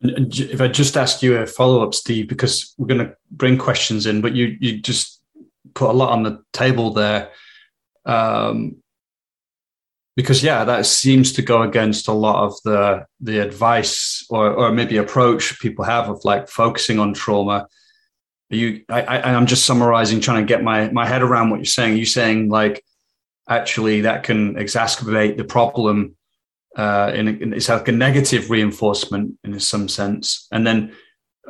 [0.00, 4.06] If I just ask you a follow up, Steve, because we're going to bring questions
[4.06, 5.20] in, but you you just
[5.74, 7.30] put a lot on the table there.
[8.06, 8.76] Um,
[10.14, 14.72] because yeah, that seems to go against a lot of the the advice or or
[14.72, 17.66] maybe approach people have of like focusing on trauma
[18.50, 21.66] you I, I i'm just summarizing trying to get my my head around what you're
[21.66, 22.82] saying are you saying like
[23.48, 26.16] actually that can exacerbate the problem
[26.78, 30.92] uh, in, in, it's like a negative reinforcement in some sense, and then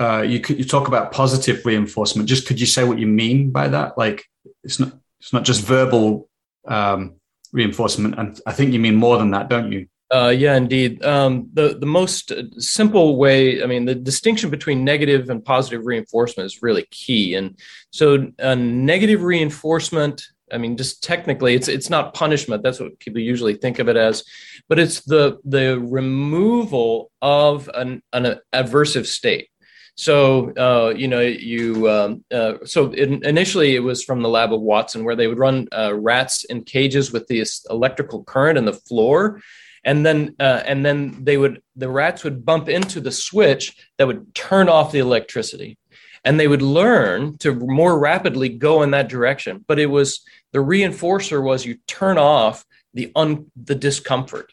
[0.01, 2.29] uh, you you talk about positive reinforcement.
[2.29, 3.99] Just could you say what you mean by that?
[3.99, 4.25] Like
[4.65, 6.29] it's not it's not just verbal
[6.67, 7.17] um,
[7.53, 9.87] reinforcement, and I think you mean more than that, don't you?
[10.11, 11.05] Uh, yeah, indeed.
[11.05, 16.47] Um, the the most simple way, I mean, the distinction between negative and positive reinforcement
[16.47, 17.35] is really key.
[17.35, 17.59] And
[17.91, 22.63] so, negative reinforcement, I mean, just technically, it's it's not punishment.
[22.63, 24.25] That's what people usually think of it as,
[24.69, 29.49] but it's the the removal of an, an aversive state.
[29.97, 34.53] So uh, you know, you um, uh, so in, initially it was from the lab
[34.53, 38.65] of Watson, where they would run uh, rats in cages with this electrical current in
[38.65, 39.41] the floor,
[39.85, 44.07] and then uh, and then they would the rats would bump into the switch that
[44.07, 45.79] would turn off the electricity.
[46.25, 49.65] And they would learn to more rapidly go in that direction.
[49.67, 50.21] But it was
[50.53, 54.53] the reinforcer was you turn off the un the discomfort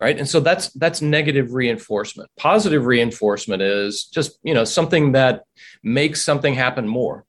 [0.00, 5.42] right and so that's that's negative reinforcement positive reinforcement is just you know something that
[5.82, 7.24] makes something happen more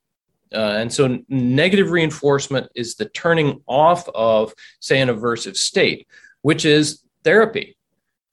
[0.54, 6.08] uh, and so negative reinforcement is the turning off of say an aversive state
[6.42, 7.76] which is therapy,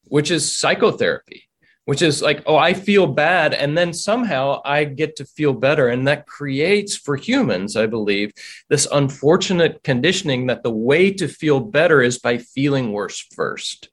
[0.04, 1.48] which is psychotherapy,
[1.84, 3.52] which is like, oh, I feel bad.
[3.52, 5.88] And then somehow I get to feel better.
[5.88, 8.30] And that creates for humans, I believe,
[8.68, 13.88] this unfortunate conditioning that the way to feel better is by feeling worse first.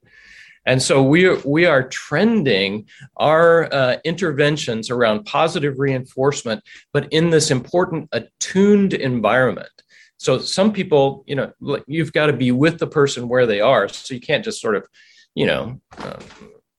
[0.65, 2.87] And so we are, we are trending
[3.17, 9.69] our uh, interventions around positive reinforcement, but in this important attuned environment.
[10.17, 11.51] So some people, you know,
[11.87, 13.87] you've got to be with the person where they are.
[13.87, 14.87] So you can't just sort of,
[15.33, 16.19] you know, uh,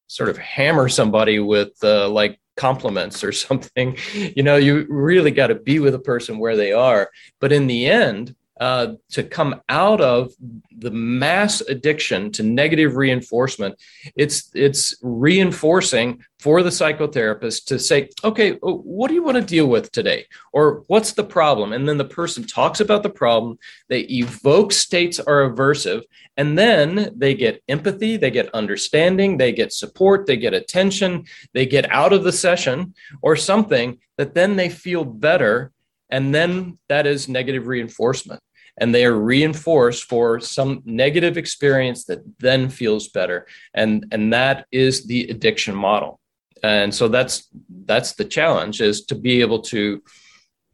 [0.06, 3.96] sort of hammer somebody with uh, like compliments or something.
[4.14, 7.10] You know, you really got to be with a person where they are.
[7.40, 10.30] But in the end, uh, to come out of
[10.78, 13.74] the mass addiction to negative reinforcement
[14.14, 19.42] it's it's reinforcing for the psychotherapist to say okay oh, what do you want to
[19.42, 20.26] deal with today?
[20.52, 21.72] Or what's the problem?
[21.72, 23.58] And then the person talks about the problem
[23.88, 26.02] they evoke states are aversive
[26.36, 31.66] and then they get empathy they get understanding they get support they get attention they
[31.66, 35.72] get out of the session or something that then they feel better
[36.10, 38.40] and then that is negative reinforcement
[38.78, 43.46] and they are reinforced for some negative experience that then feels better.
[43.74, 46.20] And and that is the addiction model.
[46.62, 47.48] And so that's
[47.84, 50.02] that's the challenge is to be able to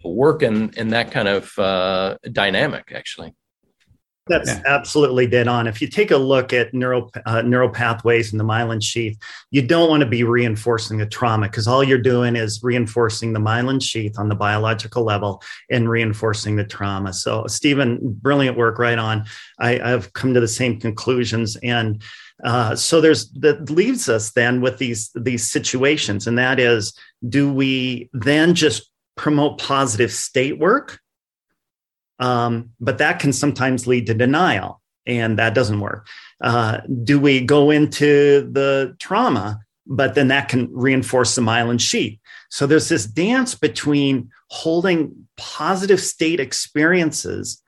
[0.05, 3.34] work in in that kind of uh, dynamic actually
[4.28, 4.62] that's yeah.
[4.66, 5.66] absolutely dead on.
[5.66, 9.18] If you take a look at neural uh, neural pathways in the myelin sheath,
[9.50, 13.40] you don't want to be reinforcing the trauma because all you're doing is reinforcing the
[13.40, 17.12] myelin sheath on the biological level and reinforcing the trauma.
[17.12, 19.24] So, Stephen, brilliant work right on.
[19.58, 22.02] I, I've come to the same conclusions and.
[22.44, 26.96] Uh, so there's that leaves us then with these these situations, and that is,
[27.28, 31.00] do we then just promote positive state work
[32.18, 36.06] um, but that can sometimes lead to denial, and that doesn't work.
[36.42, 42.18] Uh, do we go into the trauma, but then that can reinforce the myelin sheath?
[42.50, 47.62] So there's this dance between holding positive state experiences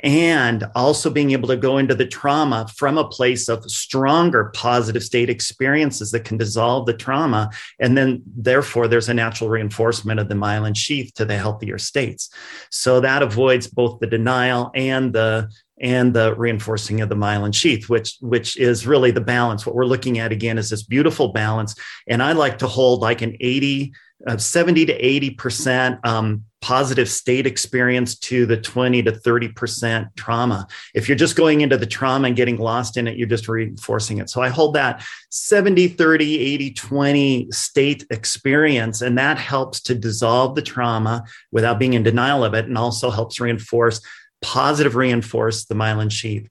[0.00, 5.02] and also being able to go into the trauma from a place of stronger positive
[5.02, 7.50] state experiences that can dissolve the trauma.
[7.80, 12.30] And then, therefore, there's a natural reinforcement of the myelin sheath to the healthier states.
[12.70, 17.88] So that avoids both the denial and the and the reinforcing of the myelin sheath,
[17.88, 19.66] which which is really the balance.
[19.66, 21.74] What we're looking at again is this beautiful balance,
[22.06, 23.92] and I like to hold like an 80,
[24.26, 30.66] uh, 70 to 80 percent um, positive state experience to the 20 to 30% trauma.
[30.96, 34.18] If you're just going into the trauma and getting lost in it, you're just reinforcing
[34.18, 34.28] it.
[34.28, 40.56] So I hold that 70, 30, 80, 20 state experience, and that helps to dissolve
[40.56, 44.00] the trauma without being in denial of it, and also helps reinforce,
[44.42, 46.48] positive reinforce the myelin sheath.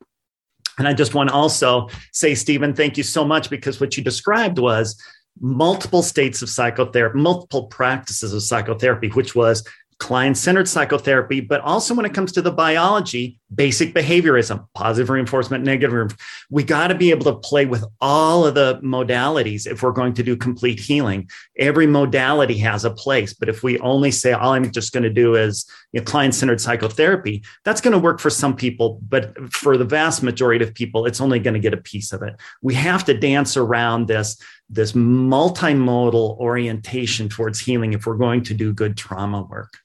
[0.77, 4.03] And I just want to also say, Stephen, thank you so much because what you
[4.03, 4.97] described was
[5.41, 9.67] multiple states of psychotherapy, multiple practices of psychotherapy, which was
[9.99, 15.63] client centered psychotherapy, but also when it comes to the biology, basic behaviorism, positive reinforcement,
[15.63, 16.21] negative reinforcement.
[16.49, 20.13] We got to be able to play with all of the modalities if we're going
[20.15, 21.29] to do complete healing.
[21.57, 25.09] Every modality has a place, but if we only say, all I'm just going to
[25.09, 29.53] do is you know, client centered psychotherapy, that's going to work for some people, but
[29.53, 32.35] for the vast majority of people, it's only going to get a piece of it.
[32.61, 38.53] We have to dance around this this multimodal orientation towards healing if we're going to
[38.53, 39.77] do good trauma work.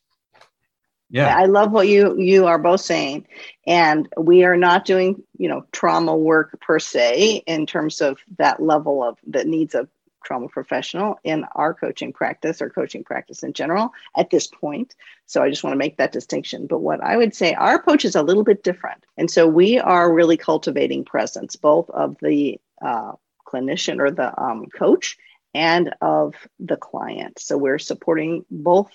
[1.10, 1.36] Yeah.
[1.36, 3.26] I love what you you are both saying.
[3.66, 8.62] And we are not doing, you know, trauma work per se in terms of that
[8.62, 9.88] level of that needs a
[10.24, 14.94] trauma professional in our coaching practice or coaching practice in general at this point.
[15.26, 16.66] So I just want to make that distinction.
[16.66, 19.04] But what I would say, our approach is a little bit different.
[19.16, 23.12] And so we are really cultivating presence, both of the uh,
[23.46, 25.16] clinician or the um, coach
[25.54, 27.38] and of the client.
[27.38, 28.90] So we're supporting both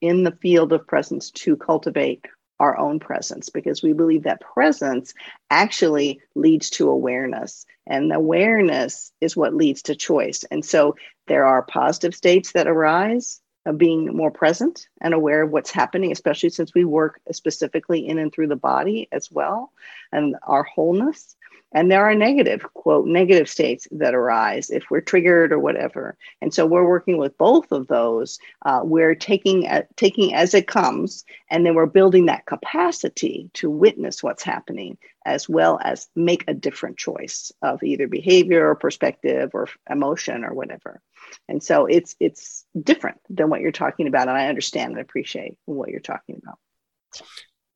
[0.00, 2.24] in the field of presence to cultivate
[2.58, 5.12] our own presence because we believe that presence
[5.50, 10.44] actually leads to awareness and awareness is what leads to choice.
[10.50, 10.96] And so
[11.26, 16.12] there are positive states that arise of being more present and aware of what's happening
[16.12, 19.72] especially since we work specifically in and through the body as well
[20.12, 21.35] and our wholeness
[21.72, 26.16] and there are negative, quote, negative states that arise if we're triggered or whatever.
[26.40, 28.38] And so we're working with both of those.
[28.64, 33.70] Uh, we're taking, uh, taking as it comes, and then we're building that capacity to
[33.70, 39.50] witness what's happening as well as make a different choice of either behavior or perspective
[39.52, 41.02] or emotion or whatever.
[41.48, 44.28] And so it's it's different than what you're talking about.
[44.28, 46.58] And I understand and appreciate what you're talking about.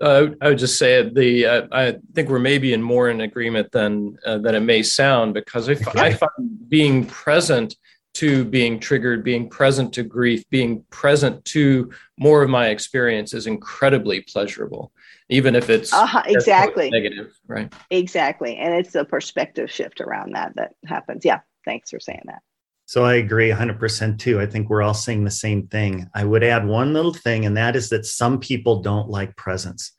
[0.01, 3.71] Uh, I would just say the uh, I think we're maybe in more in agreement
[3.71, 7.77] than uh, than it may sound because I, f- I find being present
[8.15, 13.47] to being triggered, being present to grief, being present to more of my experience is
[13.47, 14.91] incredibly pleasurable,
[15.29, 17.73] even if it's uh-huh, exactly negative, right?
[17.91, 21.25] Exactly, and it's a perspective shift around that that happens.
[21.25, 22.43] Yeah, thanks for saying that.
[22.91, 24.41] So I agree 100% too.
[24.41, 26.11] I think we're all saying the same thing.
[26.13, 29.93] I would add one little thing, and that is that some people don't like presence.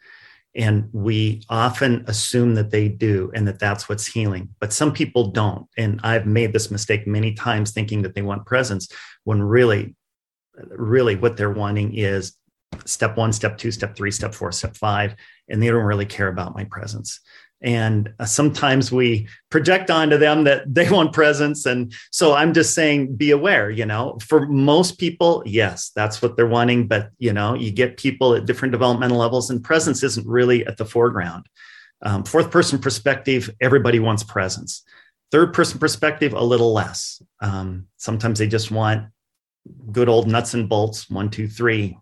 [0.56, 4.50] And we often assume that they do and that that's what's healing.
[4.60, 5.68] But some people don't.
[5.78, 8.90] And I've made this mistake many times thinking that they want presence
[9.24, 9.96] when really,
[10.56, 12.34] really what they're wanting is
[12.84, 15.16] step one, step two, step three, step four, step five.
[15.48, 17.22] And they don't really care about my presence
[17.62, 22.74] and uh, sometimes we project onto them that they want presence and so i'm just
[22.74, 26.88] saying be aware you know for most people yes that's what they're wanting.
[26.88, 30.78] But you know you get people at different developmental levels and presence isn't really at
[30.78, 31.48] the foreground.
[32.04, 34.84] Um, fourth person perspective everybody wants presence
[35.32, 37.22] third person perspective a little less.
[37.40, 39.08] Um, sometimes they just want
[39.92, 41.98] good old nuts and bolts one two three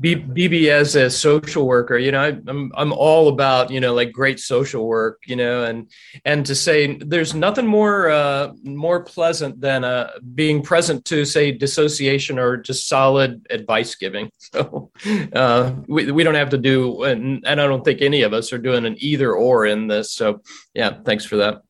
[0.00, 3.94] BB as a social worker, you know, I, am I'm, I'm all about you know
[3.94, 5.90] like great social work, you know, and
[6.24, 11.50] and to say there's nothing more uh, more pleasant than uh, being present to say
[11.50, 14.30] dissociation or just solid advice giving.
[14.50, 14.90] So
[15.34, 18.52] uh, we we don't have to do, and, and I don't think any of us
[18.52, 20.12] are doing an either or in this.
[20.12, 20.40] So
[20.74, 21.62] yeah, thanks for that.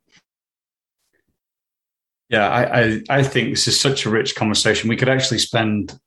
[2.28, 4.88] Yeah, I, I, I think this is such a rich conversation.
[4.88, 5.98] We could actually spend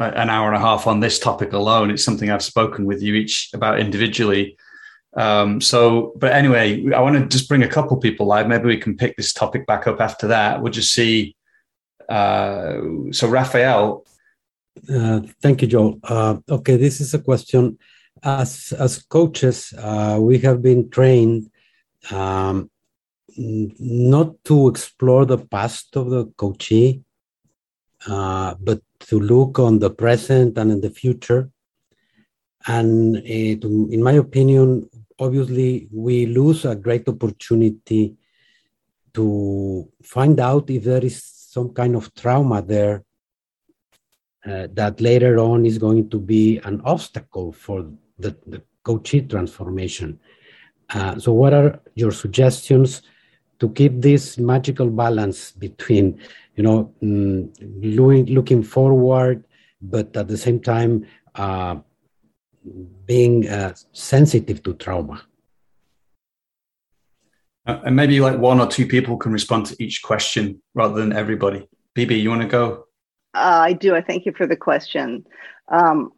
[0.00, 1.90] an hour and a half on this topic alone.
[1.90, 4.56] It's something I've spoken with you each about individually.
[5.16, 8.48] Um, so, but anyway, I want to just bring a couple people live.
[8.48, 10.62] Maybe we can pick this topic back up after that.
[10.62, 11.36] We'll just see.
[12.08, 12.80] Uh,
[13.12, 14.06] so, Raphael.
[14.88, 15.98] Uh, thank you, Joel.
[16.02, 17.78] Uh, okay, this is a question.
[18.22, 21.50] As as coaches, uh, we have been trained
[22.10, 22.70] um,
[23.36, 27.02] not to explore the past of the coachee,
[28.06, 31.50] uh, but to look on the present and in the future.
[32.66, 38.16] And it, in my opinion, obviously, we lose a great opportunity
[39.14, 43.04] to find out if there is some kind of trauma there
[44.46, 50.18] uh, that later on is going to be an obstacle for the, the coachee transformation.
[50.90, 53.02] Uh, so, what are your suggestions
[53.58, 56.18] to keep this magical balance between
[56.56, 57.50] you know, mm,
[57.82, 59.44] looking, looking forward,
[59.80, 61.76] but at the same time, uh,
[63.06, 65.22] being uh, sensitive to trauma.
[67.66, 71.12] Uh, and maybe like one or two people can respond to each question rather than
[71.12, 71.68] everybody.
[71.96, 72.86] BB, you want to go?
[73.34, 73.94] Uh, I do.
[73.94, 75.26] I thank you for the question.
[75.68, 76.12] Um,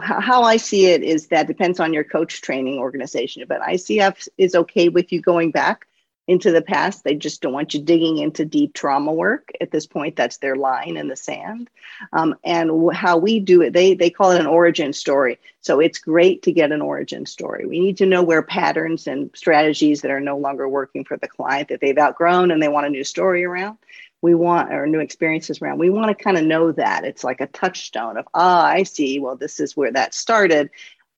[0.00, 4.54] how I see it is that depends on your coach training organization, but ICF is
[4.54, 5.86] okay with you going back
[6.28, 7.02] into the past.
[7.02, 9.50] They just don't want you digging into deep trauma work.
[9.60, 11.68] At this point, that's their line in the sand.
[12.12, 15.38] Um, and how we do it, they they call it an origin story.
[15.60, 17.66] So it's great to get an origin story.
[17.66, 21.28] We need to know where patterns and strategies that are no longer working for the
[21.28, 23.78] client that they've outgrown and they want a new story around.
[24.20, 25.78] We want or new experiences around.
[25.78, 29.18] We want to kind of know that it's like a touchstone of ah, I see.
[29.18, 30.70] Well, this is where that started,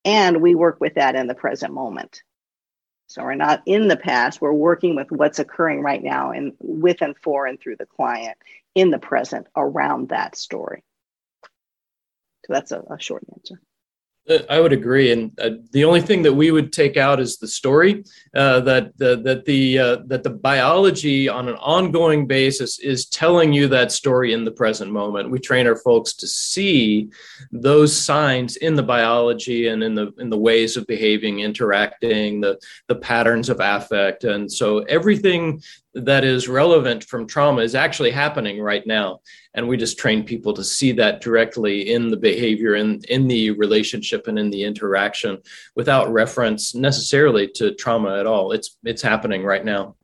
[0.07, 2.23] and we work with that in the present moment.
[3.07, 7.03] So we're not in the past, we're working with what's occurring right now and with
[7.03, 8.37] and for and through the client
[8.75, 10.83] in the present around that story.
[12.47, 13.61] So that's a, a short answer.
[14.49, 17.47] I would agree, and uh, the only thing that we would take out is the
[17.47, 23.05] story uh, that the, that the uh, that the biology on an ongoing basis is
[23.05, 25.31] telling you that story in the present moment.
[25.31, 27.11] We train our folks to see
[27.53, 32.59] those signs in the biology and in the in the ways of behaving, interacting, the
[32.89, 35.61] the patterns of affect, and so everything
[35.95, 39.21] that is relevant from trauma is actually happening right now.
[39.55, 43.53] And we just train people to see that directly in the behavior and in the
[43.53, 45.39] relationship and in the interaction
[45.77, 48.53] without reference necessarily to trauma at all.
[48.53, 49.97] It's it's happening right now.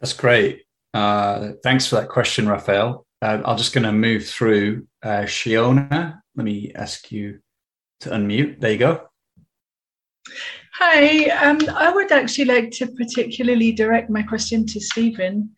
[0.00, 0.62] That's great.
[0.94, 3.04] Uh, thanks for that question raphael.
[3.20, 6.20] Uh, i'm just going to move through uh, shiona.
[6.36, 7.40] Let me ask you
[8.00, 8.60] to unmute.
[8.60, 9.08] There you go
[10.80, 15.50] Hi, um, I would actually like to particularly direct my question to Stephen.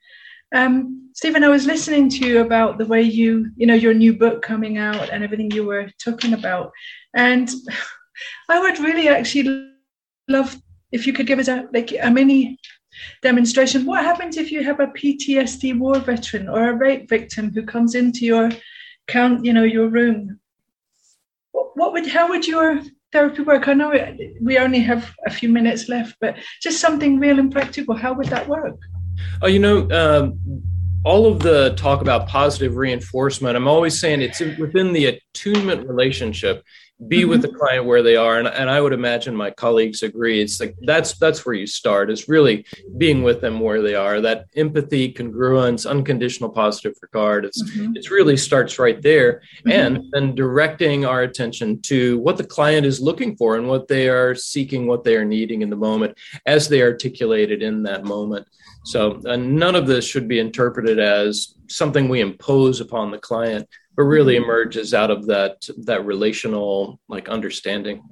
[0.55, 4.15] Um, Stephen, I was listening to you about the way you, you know, your new
[4.15, 6.73] book coming out and everything you were talking about.
[7.15, 7.51] And
[8.49, 9.75] I would really actually
[10.27, 10.57] love
[10.91, 12.59] if you could give us a like a mini
[13.21, 13.85] demonstration.
[13.85, 17.95] What happens if you have a PTSD war veteran or a rape victim who comes
[17.95, 18.51] into your
[19.07, 20.41] count, you know, your room?
[21.53, 22.81] What, would how would your
[23.13, 23.69] therapy work?
[23.69, 23.93] I know
[24.41, 27.95] we only have a few minutes left, but just something real and practical.
[27.95, 28.79] How would that work?
[29.43, 30.39] Oh, you know, um,
[31.05, 36.65] all of the talk about positive reinforcement, I'm always saying it's within the attunement relationship
[37.09, 37.31] be mm-hmm.
[37.31, 40.61] with the client where they are and, and i would imagine my colleagues agree it's
[40.61, 42.65] like that's that's where you start is really
[42.99, 47.93] being with them where they are that empathy congruence unconditional positive regard it's mm-hmm.
[47.95, 49.71] it's really starts right there mm-hmm.
[49.71, 54.09] and then directing our attention to what the client is looking for and what they
[54.09, 56.17] are seeking what they are needing in the moment
[56.47, 58.47] as they articulated in that moment
[58.85, 63.69] so uh, none of this should be interpreted as something we impose upon the client
[64.01, 64.45] but really mm-hmm.
[64.45, 68.03] emerges out of that that relational like understanding.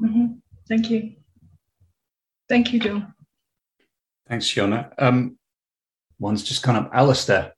[0.00, 0.26] Mm-hmm.
[0.68, 1.16] thank you.
[2.48, 3.02] Thank you joe.
[4.28, 5.36] Thanks shiona um
[6.20, 7.54] one's just kind of alistair.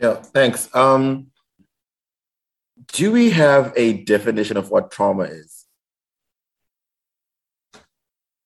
[0.00, 0.74] Yeah thanks.
[0.74, 1.26] Um
[2.94, 5.66] do we have a definition of what trauma is?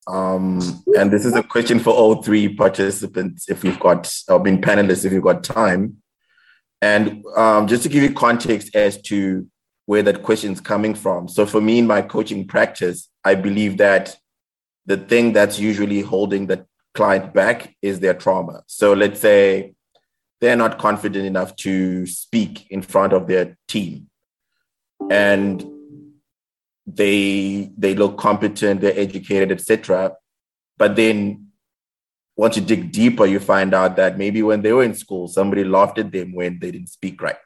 [0.09, 4.63] Um, and this is a question for all three participants if you've got, I mean,
[4.63, 6.01] panelists, if you've got time.
[6.83, 9.49] And um, just to give you context as to
[9.87, 11.29] where that question is coming from.
[11.29, 14.17] So for me in my coaching practice, I believe that
[14.85, 18.63] the thing that's usually holding the client back is their trauma.
[18.67, 19.75] So let's say
[20.41, 24.09] they're not confident enough to speak in front of their team.
[25.11, 25.65] And
[26.87, 30.13] they they look competent, they're educated, etc.
[30.79, 31.46] But then
[32.37, 35.65] once you dig deeper, you find out that maybe when they were in school, somebody
[35.65, 37.37] laughed at them when they didn't speak right.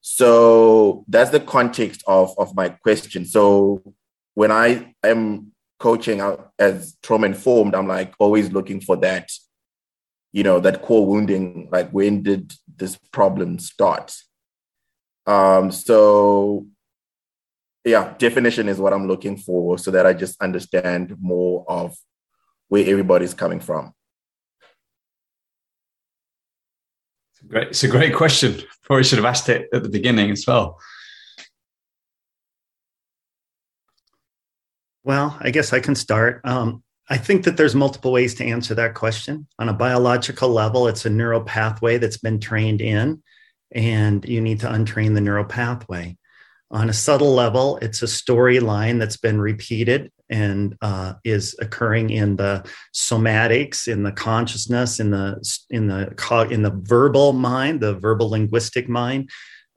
[0.00, 3.24] So that's the context of, of my question.
[3.24, 3.82] So
[4.34, 9.30] when I am coaching out as trauma informed, I'm like always looking for that,
[10.32, 14.14] you know, that core wounding, like when did this problem start?
[15.26, 16.66] Um, so
[17.84, 21.96] yeah, definition is what I'm looking for so that I just understand more of
[22.68, 23.92] where everybody's coming from.
[27.48, 27.68] Great.
[27.68, 28.60] It's a great question.
[28.84, 30.78] Probably should have asked it at the beginning as well.
[35.04, 36.40] Well, I guess I can start.
[36.44, 39.46] Um, I think that there's multiple ways to answer that question.
[39.58, 43.22] On a biological level, it's a neural pathway that's been trained in,
[43.72, 46.16] and you need to untrain the neural pathway.
[46.70, 52.36] On a subtle level, it's a storyline that's been repeated and uh, is occurring in
[52.36, 55.40] the somatics, in the consciousness, in the
[55.70, 59.30] in the in the verbal mind, the verbal linguistic mind.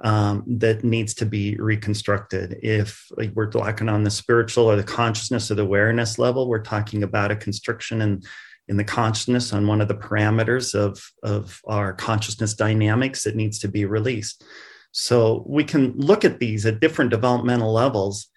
[0.04, 2.58] Um, that needs to be reconstructed.
[2.62, 7.04] If we're talking on the spiritual or the consciousness or the awareness level, we're talking
[7.04, 8.22] about a constriction in,
[8.68, 13.60] in the consciousness on one of the parameters of, of our consciousness dynamics that needs
[13.60, 14.44] to be released.
[14.92, 18.28] So we can look at these at different developmental levels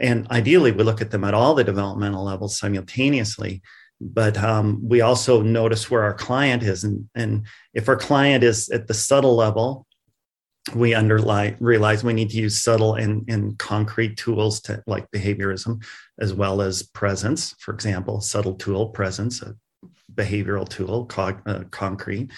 [0.00, 3.62] and ideally we look at them at all the developmental levels simultaneously.
[4.00, 8.68] But um, we also notice where our client is and, and if our client is
[8.70, 9.86] at the subtle level
[10.74, 15.82] we underlie realize we need to use subtle and, and concrete tools to like behaviorism
[16.20, 17.54] as well as presence.
[17.58, 19.56] For example subtle tool presence a
[20.14, 22.30] behavioral tool co- uh, concrete.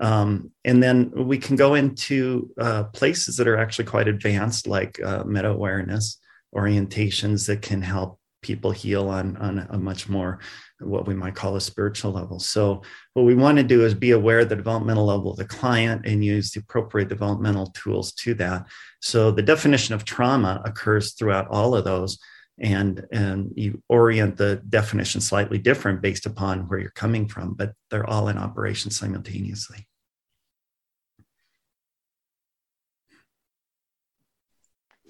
[0.00, 5.00] Um, and then we can go into uh, places that are actually quite advanced like
[5.02, 6.18] uh, meta awareness
[6.54, 10.40] orientations that can help people heal on, on a much more
[10.80, 12.40] what we might call a spiritual level.
[12.40, 12.82] So
[13.12, 16.06] what we want to do is be aware of the developmental level of the client
[16.06, 18.66] and use the appropriate developmental tools to that.
[19.00, 22.18] So the definition of trauma occurs throughout all of those.
[22.62, 27.72] And, and you orient the definition slightly different based upon where you're coming from, but
[27.90, 29.86] they're all in operation simultaneously.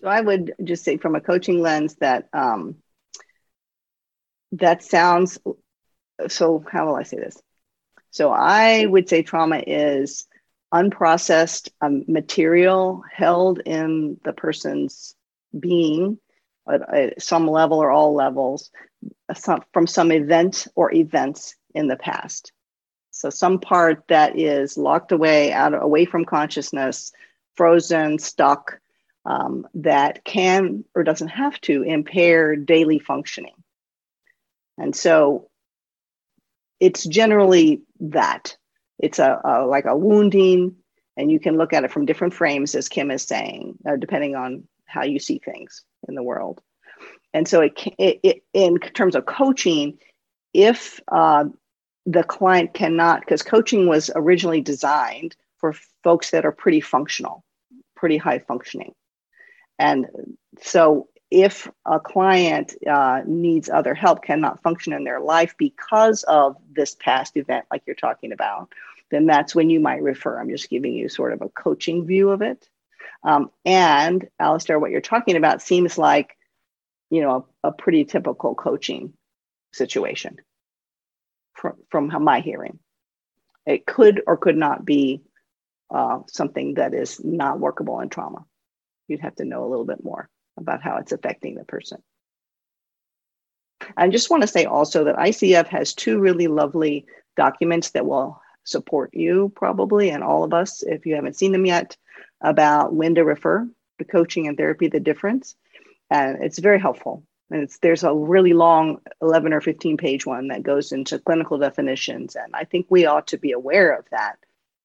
[0.00, 2.76] So I would just say from a coaching lens that um,
[4.52, 5.38] that sounds
[6.28, 7.40] so how will I say this?
[8.10, 10.26] So I would say trauma is
[10.72, 15.14] unprocessed um, material held in the person's
[15.58, 16.18] being
[16.70, 18.70] at, at, some level or all levels
[19.34, 22.52] some, from some event or events in the past.
[23.10, 27.12] So some part that is locked away out away from consciousness,
[27.54, 28.80] frozen, stuck,
[29.24, 33.54] um, that can or doesn't have to impair daily functioning.
[34.78, 35.50] And so
[36.78, 38.56] it's generally that
[38.98, 40.76] it's a, a, like a wounding,
[41.16, 44.36] and you can look at it from different frames, as Kim is saying, uh, depending
[44.36, 46.60] on how you see things in the world.
[47.34, 49.98] And so, it, it, it in terms of coaching,
[50.52, 51.44] if uh,
[52.06, 57.44] the client cannot, because coaching was originally designed for folks that are pretty functional,
[57.94, 58.94] pretty high functioning.
[59.80, 60.06] And
[60.60, 66.56] so if a client uh, needs other help, cannot function in their life because of
[66.70, 68.70] this past event, like you're talking about,
[69.10, 70.38] then that's when you might refer.
[70.38, 72.68] I'm just giving you sort of a coaching view of it.
[73.24, 76.36] Um, and Alistair, what you're talking about seems like,
[77.08, 79.14] you know, a, a pretty typical coaching
[79.72, 80.36] situation
[81.54, 82.78] from, from my hearing.
[83.64, 85.22] It could or could not be
[85.90, 88.44] uh, something that is not workable in trauma
[89.10, 92.02] you'd have to know a little bit more about how it's affecting the person.
[93.96, 97.06] I just want to say also that ICF has two really lovely
[97.36, 101.66] documents that will support you probably and all of us if you haven't seen them
[101.66, 101.96] yet
[102.40, 103.68] about when to refer
[103.98, 105.56] to coaching and therapy the difference.
[106.10, 107.24] And it's very helpful.
[107.50, 111.58] And it's there's a really long 11 or 15 page one that goes into clinical
[111.58, 112.36] definitions.
[112.36, 114.38] And i think we ought to be aware of that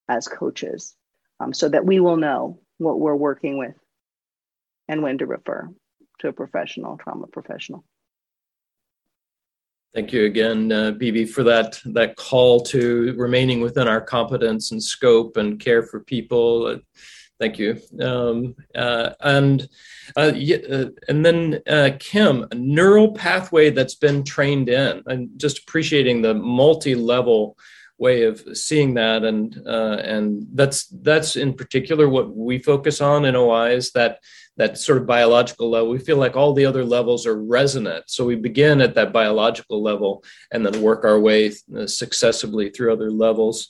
[0.08, 0.96] as coaches
[1.40, 3.76] um, so that we will know what we're working with
[4.88, 5.70] and when to refer
[6.20, 7.84] to a professional, trauma professional.
[9.94, 14.84] Thank you again, uh, Bibi, for that that call to remaining within our competence and
[14.84, 16.68] scope and care for people.
[16.68, 16.78] Uh,
[17.40, 17.80] thank you.
[18.02, 19.70] Um, uh, and
[20.18, 20.34] uh,
[20.70, 25.02] uh, and then uh, Kim, a neural pathway that's been trained in.
[25.08, 27.58] I'm just appreciating the multi-level
[27.98, 33.26] way of seeing that and uh, and that's that's in particular what we focus on
[33.26, 34.20] in OI is that
[34.58, 38.06] that sort of biological level, we feel like all the other levels are resonant.
[38.08, 42.94] So we begin at that biological level and then work our way uh, successively through
[42.94, 43.70] other levels.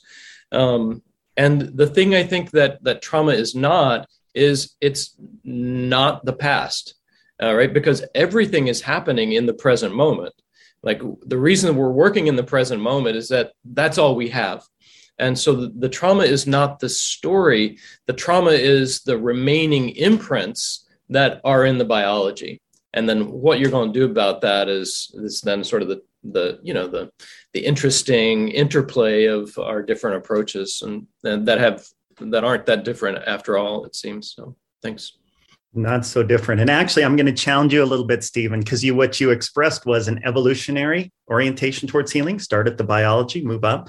[0.52, 1.02] Um,
[1.36, 6.94] and the thing I think that that trauma is not is it's not the past,
[7.42, 7.72] uh, right?
[7.72, 10.34] Because everything is happening in the present moment.
[10.82, 14.64] Like the reason we're working in the present moment is that that's all we have.
[15.18, 20.86] And so the, the, trauma is not the story, the trauma is the remaining imprints
[21.08, 22.60] that are in the biology.
[22.92, 26.02] And then what you're going to do about that is, is then sort of the,
[26.32, 27.10] the you know the
[27.52, 31.86] the interesting interplay of our different approaches and, and that have
[32.18, 35.12] that aren't that different after all it seems so thanks
[35.76, 36.60] not so different.
[36.60, 39.30] And actually i'm going to challenge you a little bit stephen because you what you
[39.30, 42.38] expressed was an evolutionary orientation towards healing.
[42.38, 43.88] Start at the biology move up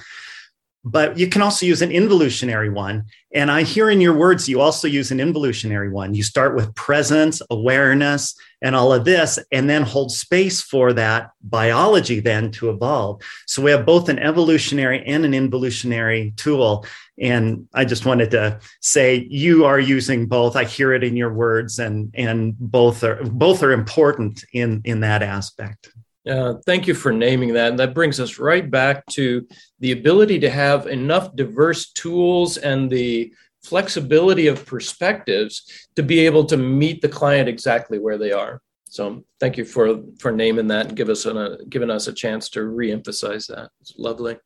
[0.90, 3.06] but you can also use an involutionary one.
[3.34, 6.14] And I hear in your words, you also use an involutionary one.
[6.14, 11.32] You start with presence, awareness, and all of this, and then hold space for that
[11.44, 13.22] biology then to evolve.
[13.46, 16.86] So we have both an evolutionary and an involutionary tool.
[17.20, 20.56] And I just wanted to say you are using both.
[20.56, 25.02] I hear it in your words, and and both are both are important in in
[25.02, 25.92] that aspect.
[26.28, 27.70] Uh, thank you for naming that.
[27.70, 29.48] And that brings us right back to
[29.80, 33.32] the ability to have enough diverse tools and the
[33.64, 38.62] flexibility of perspectives to be able to meet the client exactly where they are.
[38.90, 42.50] So thank you for for naming that and give us a giving us a chance
[42.52, 43.70] to reemphasize that.
[43.82, 44.38] It's lovely.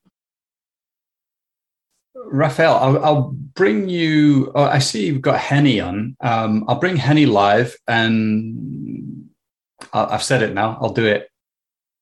[2.15, 4.51] Raphael, I'll, I'll bring you.
[4.53, 6.15] Oh, I see you've got Henny on.
[6.21, 9.29] Um, I'll bring Henny live, and
[9.93, 10.77] I've said it now.
[10.81, 11.30] I'll do it.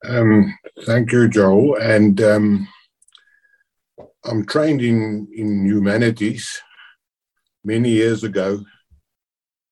[0.08, 1.76] Um, thank you, Joe.
[1.76, 2.68] And um,
[4.24, 6.62] I'm trained in, in humanities
[7.64, 8.64] many years ago.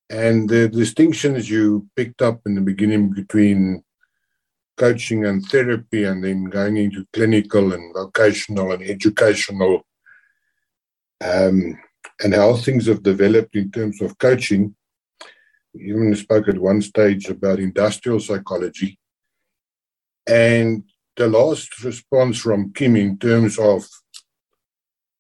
[0.10, 3.84] And the distinctions you picked up in the beginning between
[4.78, 9.86] coaching and therapy and then going into clinical and vocational and educational
[11.22, 11.78] um,
[12.24, 14.76] and how things have developed in terms of coaching.
[15.74, 19.00] We even spoke at one stage about industrial psychology.
[20.28, 20.84] And
[21.16, 23.88] the last response from Kim in terms of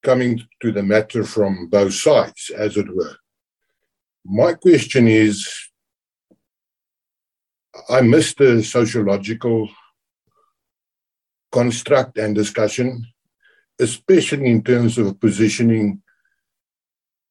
[0.03, 3.15] coming to the matter from both sides, as it were.
[4.25, 5.47] My question is
[7.89, 9.69] I missed the sociological
[11.51, 13.05] construct and discussion,
[13.79, 16.01] especially in terms of positioning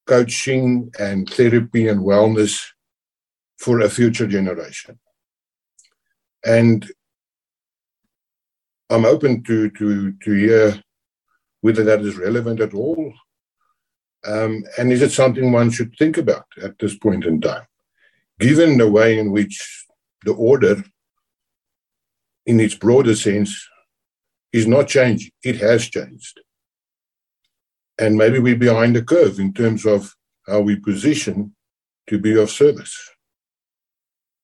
[0.07, 2.65] coaching and therapy and wellness
[3.59, 4.99] for a future generation.
[6.45, 6.91] And
[8.91, 10.83] I'm open to, to, to hear
[11.61, 13.13] whether that is relevant at all.
[14.25, 17.67] Um, and is it something one should think about at this point in time?
[18.39, 19.87] Given the way in which
[20.25, 20.85] the order,
[22.45, 23.69] in its broader sense,
[24.53, 25.31] is not changing.
[25.43, 26.41] It has changed.
[27.99, 30.15] And maybe we're behind the curve in terms of
[30.47, 31.55] how we position
[32.09, 32.97] to be of service.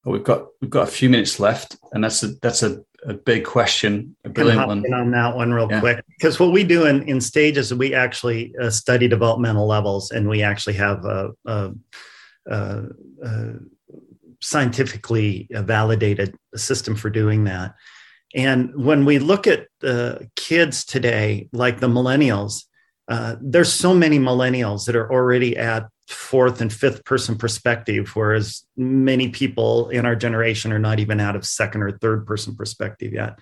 [0.05, 3.45] we've got we've got a few minutes left, and that's a that's a, a big
[3.45, 4.95] question, a brilliant one.
[4.95, 5.81] on that one real yeah.
[5.81, 10.29] quick, because what we do in in stages, we actually uh, study developmental levels, and
[10.29, 11.71] we actually have a, a,
[12.47, 12.83] a,
[13.25, 13.55] a
[14.41, 17.75] scientifically validated system for doing that.
[18.35, 22.65] And when we look at the kids today, like the millennials,
[23.09, 28.65] uh, there's so many millennials that are already at fourth and fifth person perspective, whereas
[28.77, 33.13] many people in our generation are not even out of second or third person perspective
[33.13, 33.39] yet.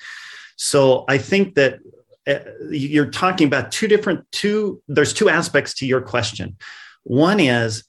[0.57, 1.79] So I think that
[2.27, 2.39] uh,
[2.71, 6.59] you're talking about two different two there's two aspects to your question
[7.05, 7.85] one is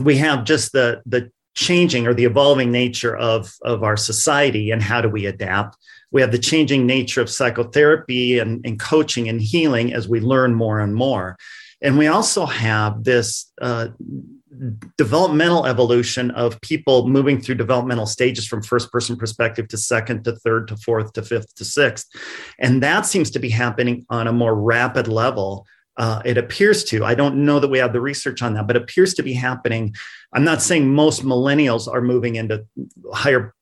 [0.00, 4.82] we have just the the changing or the evolving nature of, of our society and
[4.82, 5.76] how do we adapt.
[6.10, 10.54] We have the changing nature of psychotherapy and, and coaching and healing as we learn
[10.54, 11.36] more and more.
[11.82, 13.88] And we also have this uh,
[14.96, 20.36] developmental evolution of people moving through developmental stages from first person perspective to second to
[20.36, 22.06] third to fourth to fifth to sixth.
[22.58, 27.04] And that seems to be happening on a more rapid level uh, it appears to.
[27.04, 29.94] I don't know that we have the research on that, but appears to be happening.
[30.32, 32.64] I'm not saying most millennials are moving into
[33.12, 33.54] higher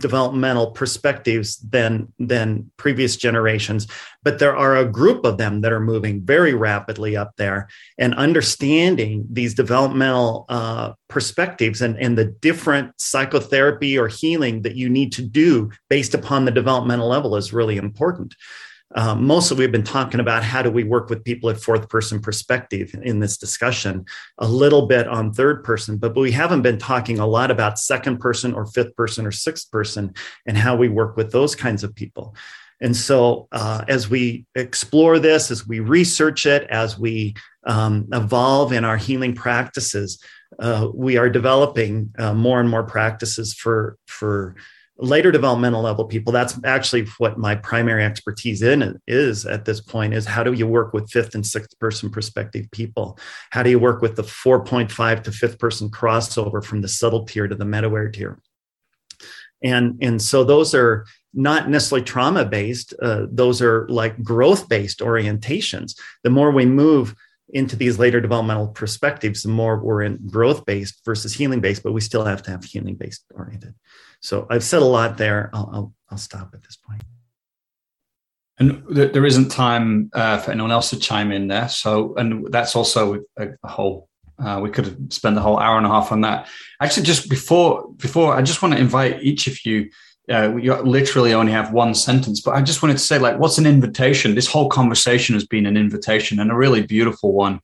[0.00, 3.86] developmental perspectives than than previous generations
[4.22, 7.68] but there are a group of them that are moving very rapidly up there
[7.98, 14.88] and understanding these developmental uh, perspectives and, and the different psychotherapy or healing that you
[14.88, 18.34] need to do based upon the developmental level is really important
[18.94, 22.20] um, mostly we've been talking about how do we work with people at fourth person
[22.20, 24.04] perspective in this discussion,
[24.38, 28.18] a little bit on third person, but we haven't been talking a lot about second
[28.18, 30.14] person or fifth person or sixth person
[30.46, 32.34] and how we work with those kinds of people.
[32.80, 37.34] And so, uh, as we explore this, as we research it, as we
[37.66, 40.22] um, evolve in our healing practices,
[40.58, 44.56] uh, we are developing uh, more and more practices for for
[44.98, 50.14] later developmental level people that's actually what my primary expertise in is at this point
[50.14, 53.18] is how do you work with fifth and sixth person perspective people?
[53.50, 57.46] How do you work with the 4.5 to fifth person crossover from the subtle tier
[57.46, 58.38] to the meta-aware tier?
[59.62, 65.00] And and so those are not necessarily trauma based uh, those are like growth based
[65.00, 65.98] orientations.
[66.24, 67.14] The more we move
[67.50, 71.92] into these later developmental perspectives the more we're in growth based versus healing based but
[71.92, 73.72] we still have to have healing based oriented
[74.26, 75.50] so I've said a lot there.
[75.54, 77.02] I'll, I'll, I'll stop at this point.
[78.58, 81.68] And there isn't time uh, for anyone else to chime in there.
[81.68, 84.08] So, and that's also a, a whole.
[84.38, 86.48] Uh, we could spend the whole hour and a half on that.
[86.80, 89.90] Actually, just before before, I just want to invite each of you.
[90.28, 93.58] Uh, you literally only have one sentence, but I just wanted to say, like, what's
[93.58, 94.34] an invitation?
[94.34, 97.60] This whole conversation has been an invitation and a really beautiful one.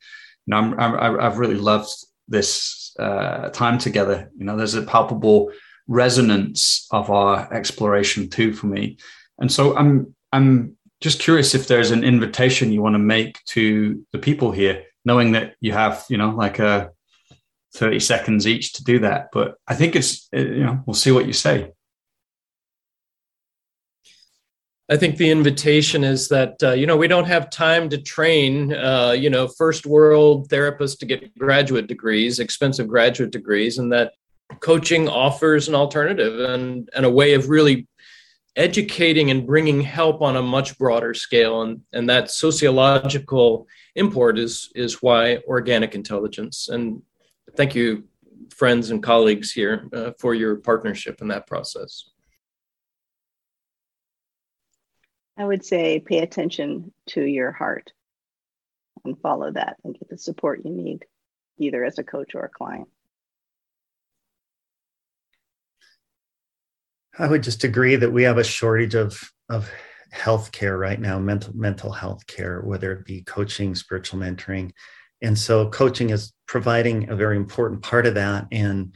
[0.47, 1.91] You know, I'm, I'm, I've really loved
[2.29, 4.31] this uh, time together.
[4.39, 5.51] You know, there's a palpable
[5.89, 8.99] resonance of our exploration too for me.
[9.39, 14.05] And so I'm I'm just curious if there's an invitation you want to make to
[14.13, 16.89] the people here, knowing that you have, you know, like a uh,
[17.75, 19.29] 30 seconds each to do that.
[19.33, 21.73] But I think it's, uh, you know, we'll see what you say.
[24.91, 28.75] I think the invitation is that uh, you know we don't have time to train
[28.75, 34.13] uh, you know first world therapists to get graduate degrees, expensive graduate degrees, and that
[34.61, 37.87] coaching offers an alternative and, and a way of really
[38.57, 44.71] educating and bringing help on a much broader scale and, and that sociological import is
[44.75, 47.01] is why organic intelligence and
[47.57, 48.05] thank you
[48.51, 52.11] friends and colleagues here uh, for your partnership in that process
[55.37, 57.93] I would say pay attention to your heart
[59.05, 61.05] and follow that and get the support you need,
[61.59, 62.89] either as a coach or a client.
[67.19, 69.71] I would just agree that we have a shortage of of
[70.15, 74.73] healthcare right now, mental mental health care, whether it be coaching, spiritual mentoring,
[75.21, 78.47] and so coaching is providing a very important part of that.
[78.51, 78.95] And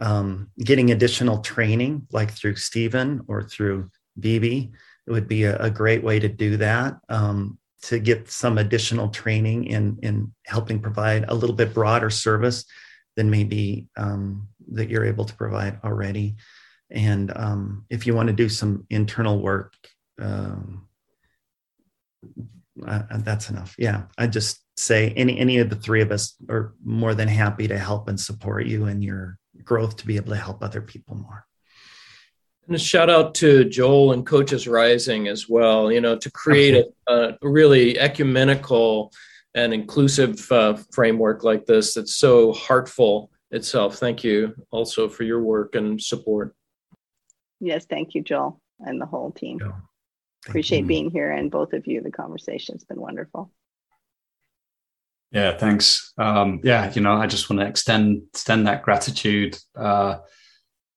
[0.00, 4.72] um, getting additional training, like through Stephen or through BB,
[5.06, 6.98] it would be a, a great way to do that.
[7.08, 12.64] Um, to get some additional training in in helping provide a little bit broader service
[13.16, 16.36] than maybe um, that you're able to provide already.
[16.90, 19.74] And um, if you want to do some internal work,
[20.20, 20.88] um,
[22.86, 23.74] uh, that's enough.
[23.78, 27.68] Yeah, I just say any any of the three of us are more than happy
[27.68, 31.14] to help and support you in your growth to be able to help other people
[31.16, 31.46] more.
[32.66, 35.92] And a shout out to Joel and Coaches Rising as well.
[35.92, 39.12] You know, to create a, a really ecumenical
[39.54, 43.96] and inclusive uh, framework like this that's so heartful itself.
[43.96, 46.54] Thank you also for your work and support.
[47.60, 49.60] Yes, thank you, Joel, and the whole team.
[50.48, 50.86] Appreciate you.
[50.86, 52.00] being here, and both of you.
[52.00, 53.52] The conversation's been wonderful.
[55.32, 56.12] Yeah, thanks.
[56.18, 59.58] Um, yeah, you know, I just want to extend extend that gratitude.
[59.76, 60.16] Uh,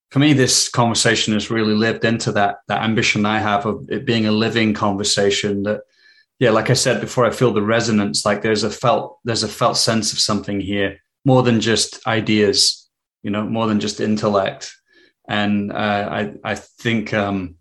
[0.10, 4.06] for me, this conversation has really lived into that that ambition I have of it
[4.06, 5.64] being a living conversation.
[5.64, 5.82] That,
[6.40, 8.26] yeah, like I said before, I feel the resonance.
[8.26, 12.90] Like there's a felt there's a felt sense of something here, more than just ideas.
[13.22, 14.74] You know, more than just intellect.
[15.28, 17.56] And uh, I I think um,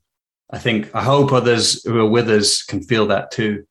[0.51, 3.64] I think I hope others who are with us can feel that too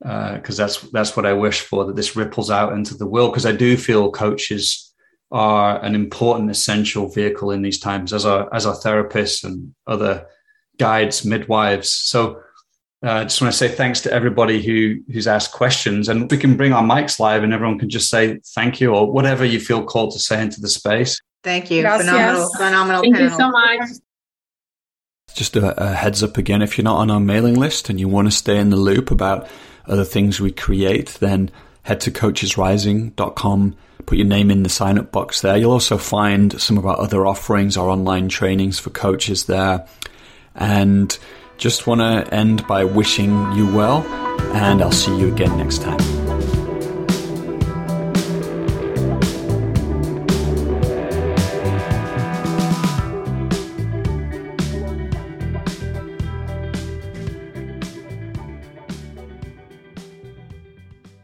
[0.00, 3.32] because uh, that's that's what I wish for that this ripples out into the world.
[3.32, 4.92] Because I do feel coaches
[5.30, 10.26] are an important essential vehicle in these times as our as our therapists and other
[10.78, 11.92] guides midwives.
[11.92, 12.40] So
[13.04, 16.08] uh, I just want to say thanks to everybody who who's asked questions.
[16.08, 19.10] And we can bring our mics live and everyone can just say thank you or
[19.10, 22.08] whatever you feel called to say into the space thank you Gracias.
[22.08, 23.30] phenomenal phenomenal thank panel.
[23.30, 23.88] you so much
[25.34, 28.08] just a, a heads up again if you're not on our mailing list and you
[28.08, 29.48] want to stay in the loop about
[29.86, 31.50] other things we create, then
[31.82, 33.76] head to coachesrising.com,
[34.06, 35.56] put your name in the sign up box there.
[35.56, 39.86] You'll also find some of our other offerings, our online trainings for coaches there.
[40.54, 41.16] And
[41.58, 44.02] just want to end by wishing you well,
[44.54, 46.19] and I'll see you again next time.